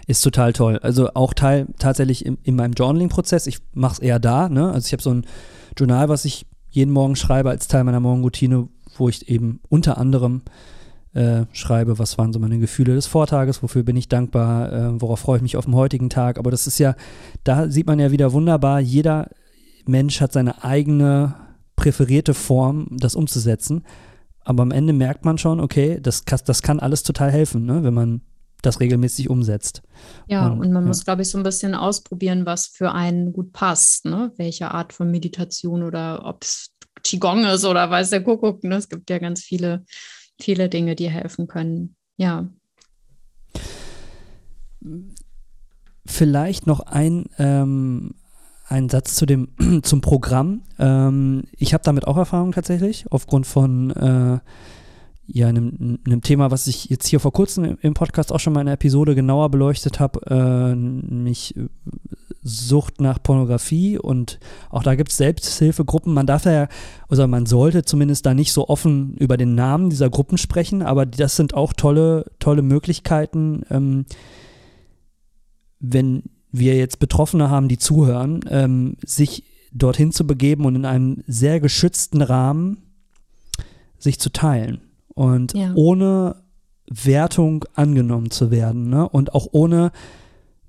[0.08, 0.78] ist total toll.
[0.82, 3.46] Also auch Teil tatsächlich in, in meinem Journaling-Prozess.
[3.46, 4.72] Ich mache es eher da, ne?
[4.72, 5.24] Also ich habe so ein
[5.76, 10.42] Journal, was ich jeden Morgen schreibe als Teil meiner Morgenroutine, wo ich eben unter anderem
[11.14, 15.20] äh, schreibe, was waren so meine Gefühle des Vortages, wofür bin ich dankbar, äh, worauf
[15.20, 16.38] freue ich mich auf den heutigen Tag.
[16.38, 16.94] Aber das ist ja,
[17.44, 19.28] da sieht man ja wieder wunderbar, jeder
[19.86, 21.34] Mensch hat seine eigene
[21.76, 23.84] präferierte Form, das umzusetzen.
[24.44, 27.82] Aber am Ende merkt man schon, okay, das, kann- das kann alles total helfen, ne,
[27.82, 28.20] wenn man
[28.62, 29.82] das regelmäßig umsetzt.
[30.26, 30.88] Ja, Und, und man ja.
[30.88, 34.32] muss, glaube ich, so ein bisschen ausprobieren, was für einen gut passt, ne?
[34.36, 36.70] Welche Art von Meditation oder ob es
[37.02, 38.64] Qigong ist oder weiß der Kuckuck.
[38.64, 38.76] Ne?
[38.76, 39.84] Es gibt ja ganz viele,
[40.40, 41.96] viele Dinge, die helfen können.
[42.16, 42.48] Ja.
[46.06, 48.14] Vielleicht noch ein, ähm,
[48.66, 49.48] ein Satz zu dem,
[49.82, 50.62] zum Programm.
[50.78, 54.38] Ähm, ich habe damit auch Erfahrung tatsächlich, aufgrund von äh,
[55.30, 58.62] ja, einem, einem Thema, was ich jetzt hier vor kurzem im- Podcast auch schon mal
[58.62, 61.68] in einer Episode genauer beleuchtet habe, äh, nämlich äh,
[62.42, 63.98] Sucht nach Pornografie.
[63.98, 66.14] Und auch da gibt es Selbsthilfegruppen.
[66.14, 66.68] Man darf ja,
[67.10, 71.04] oder man sollte zumindest da nicht so offen über den Namen dieser Gruppen sprechen, aber
[71.04, 74.06] das sind auch tolle, tolle Möglichkeiten, ähm,
[75.78, 81.22] wenn wir jetzt Betroffene haben, die zuhören, ähm, sich dorthin zu begeben und in einem
[81.26, 82.78] sehr geschützten Rahmen
[83.98, 84.87] sich zu teilen
[85.18, 85.72] und Ja.
[85.74, 86.36] ohne
[86.90, 89.08] Wertung angenommen zu werden ne?
[89.08, 89.90] und auch ohne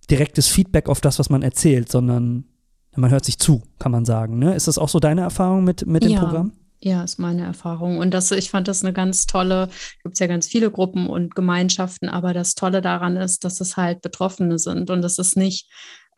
[0.09, 2.45] direktes Feedback auf das, was man erzählt, sondern
[2.95, 4.39] man hört sich zu, kann man sagen.
[4.39, 4.55] Ne?
[4.55, 6.19] Ist das auch so deine Erfahrung mit, mit dem Ja.
[6.19, 6.53] Programm?
[6.81, 7.97] Ja, ist meine Erfahrung.
[7.97, 9.67] Und das, ich fand das eine ganz tolle,
[10.01, 13.75] gibt es ja ganz viele Gruppen und Gemeinschaften, aber das Tolle daran ist, dass es
[13.75, 14.89] halt Betroffene sind.
[14.89, 15.69] Und das ist nicht,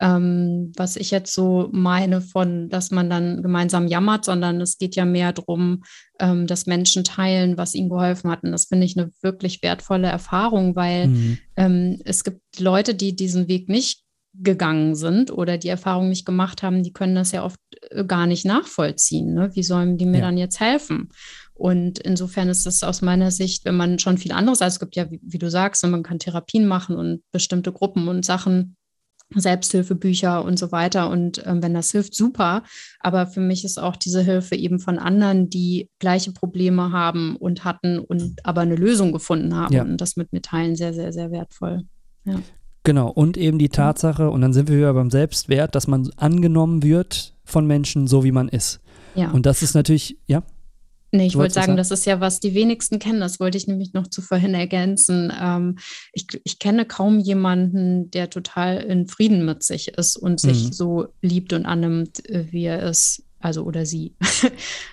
[0.02, 4.96] ähm, was ich jetzt so meine von, dass man dann gemeinsam jammert, sondern es geht
[4.96, 5.84] ja mehr darum,
[6.18, 8.42] ähm, dass Menschen teilen, was ihnen geholfen hat.
[8.42, 11.38] Und das finde ich eine wirklich wertvolle Erfahrung, weil Mhm.
[11.56, 14.02] ähm, es gibt Leute, die diesen Weg nicht
[14.34, 17.58] gegangen sind oder die Erfahrung nicht gemacht haben, die können das ja oft
[17.90, 19.34] äh, gar nicht nachvollziehen.
[19.34, 19.50] Ne?
[19.54, 20.24] Wie sollen die mir Ja.
[20.24, 21.10] dann jetzt helfen?
[21.54, 24.96] Und insofern ist es aus meiner Sicht, wenn man schon viel anderes, also es gibt
[24.96, 28.74] ja, wie, wie du sagst, man kann Therapien machen und bestimmte Gruppen und Sachen,
[29.34, 31.10] Selbsthilfebücher und so weiter.
[31.10, 32.62] Und ähm, wenn das hilft, super.
[33.00, 37.64] Aber für mich ist auch diese Hilfe eben von anderen, die gleiche Probleme haben und
[37.64, 39.74] hatten und aber eine Lösung gefunden haben.
[39.74, 39.82] Ja.
[39.82, 41.82] Und das mit mir teilen sehr, sehr, sehr wertvoll.
[42.84, 46.82] Genau, und eben die Tatsache, und dann sind wir wieder beim Selbstwert, dass man angenommen
[46.82, 48.80] wird von Menschen, so wie man ist.
[49.14, 49.30] Ja.
[49.30, 50.42] Und das ist natürlich, ja,
[51.14, 53.20] Nee, ich wollte sagen, das ist ja, was die wenigsten kennen.
[53.20, 55.30] Das wollte ich nämlich noch zu vorhin ergänzen.
[55.38, 55.78] Ähm,
[56.14, 60.72] ich, ich kenne kaum jemanden, der total in Frieden mit sich ist und sich Mhm.
[60.72, 63.22] so liebt und annimmt, äh, wie er ist.
[63.40, 64.14] Also oder sie.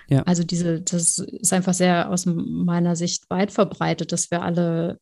[0.08, 0.22] Ja.
[0.26, 4.98] Also diese, das ist einfach sehr aus meiner Sicht weit verbreitet, dass wir alle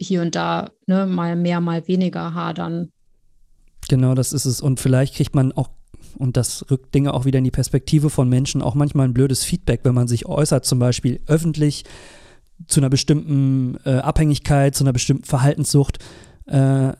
[0.00, 2.90] hier und da ne, mal mehr, mal weniger hadern.
[3.88, 4.60] Genau, das ist es.
[4.60, 5.68] Und vielleicht kriegt man auch,
[6.18, 9.44] und das rückt Dinge auch wieder in die Perspektive von Menschen, auch manchmal ein blödes
[9.44, 11.84] Feedback, wenn man sich äußert, zum Beispiel öffentlich
[12.66, 15.98] zu einer bestimmten äh, Abhängigkeit, zu einer bestimmten Verhaltenssucht.
[16.46, 16.92] Äh,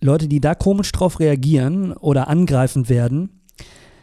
[0.00, 3.42] Leute, die da komisch drauf reagieren oder angreifend werden,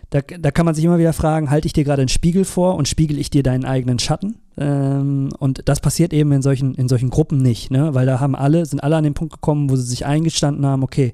[0.10, 2.76] da, da kann man sich immer wieder fragen, halte ich dir gerade einen Spiegel vor
[2.76, 4.40] und spiegel ich dir deinen eigenen Schatten?
[4.58, 7.94] Ähm, und das passiert eben in solchen, in solchen Gruppen nicht, ne?
[7.94, 10.84] weil da haben alle, sind alle an den Punkt gekommen, wo sie sich eingestanden haben,
[10.84, 11.12] okay,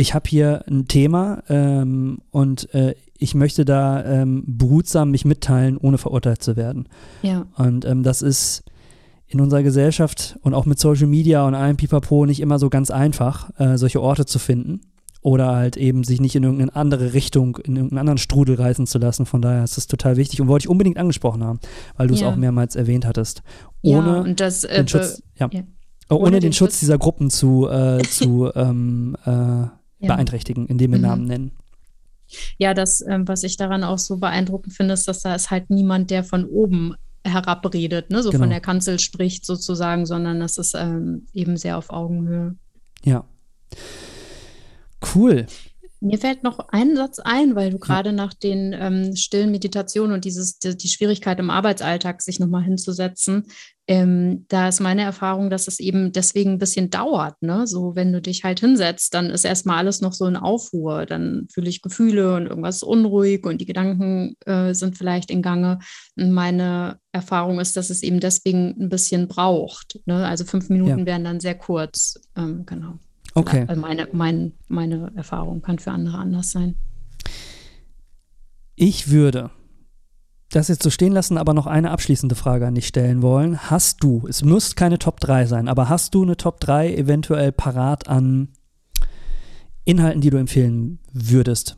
[0.00, 5.76] ich habe hier ein Thema ähm, und äh, ich möchte da ähm, behutsam mich mitteilen,
[5.76, 6.88] ohne verurteilt zu werden.
[7.22, 7.46] Ja.
[7.56, 8.62] Und ähm, das ist
[9.26, 12.90] in unserer Gesellschaft und auch mit Social Media und allem Pipapo nicht immer so ganz
[12.90, 14.80] einfach, äh, solche Orte zu finden
[15.20, 18.96] oder halt eben sich nicht in irgendeine andere Richtung, in irgendeinen anderen Strudel reißen zu
[18.98, 19.26] lassen.
[19.26, 21.60] Von daher ist das total wichtig und wollte ich unbedingt angesprochen haben,
[21.98, 22.30] weil du es Ja.
[22.30, 23.42] auch mehrmals erwähnt hattest.
[23.82, 25.50] Ohne ja, das, äh, den Schutz, ja.
[26.08, 29.66] Oh, ohne, ohne den, den Schutz Schutz- dieser Gruppen zu, äh, zu ähm, äh,
[30.00, 30.14] ja.
[30.14, 31.04] beeinträchtigen, indem wir Mhm.
[31.04, 31.50] Namen nennen.
[32.58, 35.68] Ja, das, ähm, was ich daran auch so beeindruckend finde, ist, dass da ist halt
[35.70, 36.94] niemand, der von oben
[37.24, 38.42] herabredet, ne, so Genau.
[38.42, 42.54] von der Kanzel spricht sozusagen, sondern das ist ähm, eben sehr auf Augenhöhe.
[43.04, 43.24] Ja.
[45.14, 45.46] Cool.
[46.00, 50.24] Mir fällt noch ein Satz ein, weil du gerade nach den ähm, stillen Meditationen und
[50.24, 53.44] dieses, die, die Schwierigkeit im Arbeitsalltag, sich nochmal hinzusetzen,
[53.90, 57.34] ähm, da ist meine Erfahrung, dass es eben deswegen ein bisschen dauert.
[57.42, 57.66] Ne?
[57.66, 61.06] So, wenn du dich halt hinsetzt, dann ist erstmal alles noch so in Aufruhr.
[61.06, 65.42] Dann fühle ich Gefühle und irgendwas ist unruhig und die Gedanken äh, sind vielleicht in
[65.42, 65.80] Gange.
[66.16, 69.98] Und meine Erfahrung ist, dass es eben deswegen ein bisschen braucht.
[70.06, 70.24] Ne?
[70.24, 71.06] Also fünf Minuten Ja.
[71.06, 72.20] wären dann sehr kurz.
[72.36, 73.00] Ähm, genau.
[73.34, 73.64] Okay.
[73.68, 76.74] Also meine, mein, meine Erfahrung kann für andere anders sein.
[78.76, 79.50] Ich würde
[80.50, 83.70] das jetzt so stehen lassen, aber noch eine abschließende Frage an dich stellen wollen.
[83.70, 87.52] Hast du, es muss keine Top 3 sein, aber hast du eine Top 3 eventuell
[87.52, 88.48] parat an
[89.84, 91.76] Inhalten, die du empfehlen würdest?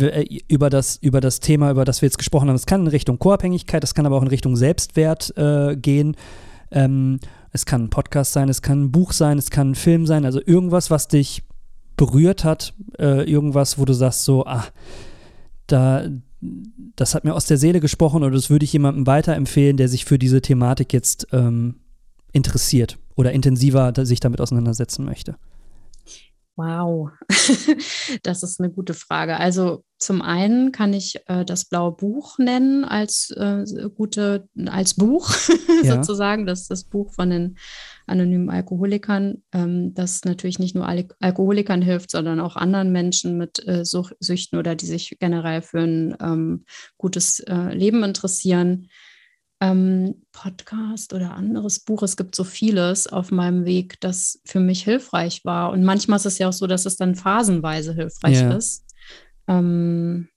[0.00, 2.56] Äh, Über das, über das Thema, über das wir jetzt gesprochen haben.
[2.56, 6.16] Es kann in Richtung Co-Abhängigkeit, es kann aber auch in Richtung Selbstwert äh, gehen.
[6.70, 7.20] Ähm,
[7.54, 10.24] es kann ein Podcast sein, es kann ein Buch sein, es kann ein Film sein,
[10.24, 11.44] also irgendwas, was dich
[11.96, 14.66] berührt hat, äh, irgendwas, wo du sagst so, ah,
[15.68, 16.08] da,
[16.96, 20.04] das hat mir aus der Seele gesprochen oder das würde ich jemandem weiterempfehlen, der sich
[20.04, 21.76] für diese Thematik jetzt ähm,
[22.32, 25.36] interessiert oder intensiver sich damit auseinandersetzen möchte.
[26.56, 27.10] Wow,
[28.24, 29.38] das ist eine gute Frage.
[29.38, 35.30] Also zum einen kann ich äh, das blaue Buch nennen als äh, gute, als Buch
[35.82, 35.96] Ja.
[35.96, 36.46] sozusagen.
[36.46, 37.56] Das ist das Buch von den
[38.06, 43.66] anonymen Alkoholikern, ähm, das natürlich nicht nur Al Alkoholikern hilft, sondern auch anderen Menschen mit
[43.66, 46.64] äh, Such Süchten oder die sich generell für ein ähm,
[46.98, 48.88] gutes äh, Leben interessieren.
[49.60, 52.02] Ähm, Podcast oder anderes Buch.
[52.02, 55.70] Es gibt so vieles auf meinem Weg, das für mich hilfreich war.
[55.70, 58.52] Und manchmal ist es ja auch so, dass es dann phasenweise hilfreich Ja.
[58.56, 58.84] ist.
[59.46, 60.28] Ähm,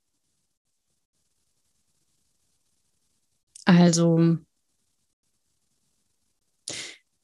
[3.65, 4.37] also,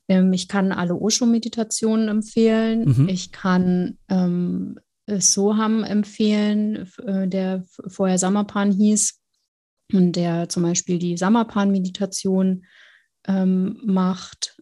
[0.07, 2.86] ähm, ich kann alle Osho-Meditationen empfehlen.
[2.86, 3.09] Mhm.
[3.09, 9.19] Ich kann ähm, Soham empfehlen, äh, der vorher Samapan hieß
[9.91, 12.65] und der zum Beispiel die Samapan-Meditation
[13.27, 14.57] ähm, macht.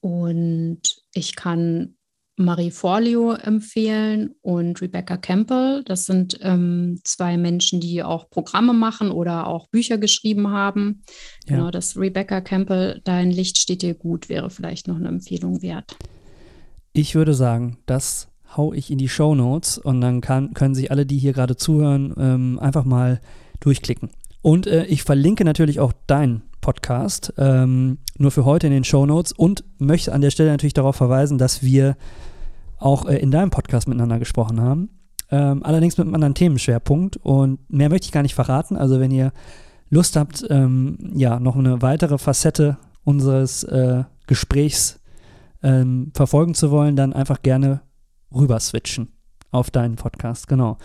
[0.00, 0.80] Und
[1.14, 1.96] ich kann
[2.36, 5.82] Marie Forleo empfehlen und Rebecca Campbell.
[5.84, 11.02] Das sind ähm, zwei Menschen, die auch Programme machen oder auch Bücher geschrieben haben.
[11.46, 11.56] Ja.
[11.56, 15.96] Genau, das Rebecca Campbell, Dein Licht steht dir gut, wäre vielleicht noch eine Empfehlung wert.
[16.92, 20.90] Ich würde sagen, das hau ich in die Show Notes und dann kann, können sich
[20.90, 23.20] alle, die hier gerade zuhören, ähm, einfach mal
[23.60, 24.10] durchklicken.
[24.42, 29.04] Und äh, ich verlinke natürlich auch deinen Podcast, ähm, nur für heute in den Show
[29.04, 31.94] Notes und möchte an der Stelle natürlich darauf verweisen, dass wir
[32.78, 34.88] auch äh, in deinem Podcast miteinander gesprochen haben.
[35.30, 38.78] Ähm, allerdings mit einem anderen Themenschwerpunkt und mehr möchte ich gar nicht verraten.
[38.78, 39.32] Also wenn ihr
[39.90, 45.00] Lust habt, ähm, ja, noch eine weitere Facette unseres äh, Gesprächs
[45.62, 47.82] ähm, verfolgen zu wollen, dann einfach gerne
[48.34, 49.12] rüber switchen
[49.50, 50.78] auf deinen Podcast, genau.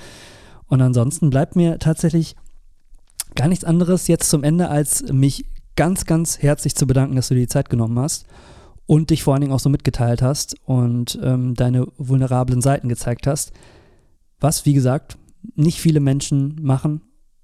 [0.68, 2.36] Und ansonsten bleibt mir tatsächlich
[3.36, 5.46] gar nichts anderes jetzt zum Ende, als mich
[5.80, 8.26] ganz, ganz herzlich zu bedanken, dass du dir die Zeit genommen hast
[8.86, 13.28] und dich vor allen Dingen auch so mitgeteilt hast und ähm, deine vulnerablen Seiten gezeigt
[13.28, 13.54] hast.
[14.42, 15.18] Was, wie gesagt,
[15.56, 17.00] nicht viele Menschen machen,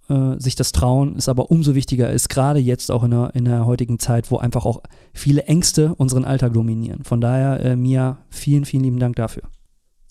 [0.10, 3.46] äh, sich das trauen, ist aber umso wichtiger ist, gerade jetzt auch in der, in
[3.46, 4.84] der heutigen Zeit, wo einfach auch
[5.14, 7.06] viele Ängste unseren Alltag dominieren.
[7.06, 9.44] Von daher, äh, Mia, vielen, vielen lieben Dank dafür.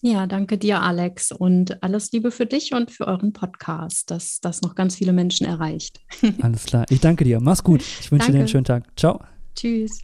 [0.07, 4.61] Ja, danke dir, Alex, und alles Liebe für dich und für euren Podcast, dass das
[4.61, 5.98] noch ganz viele Menschen erreicht.
[6.42, 6.84] Alles klar.
[6.90, 7.40] Ich danke dir.
[7.40, 7.80] Mach's gut.
[7.80, 8.50] Ich wünsche dir einen Danke.
[8.50, 8.84] schönen Tag.
[8.98, 9.24] Ciao.
[9.57, 10.00] Tschüss.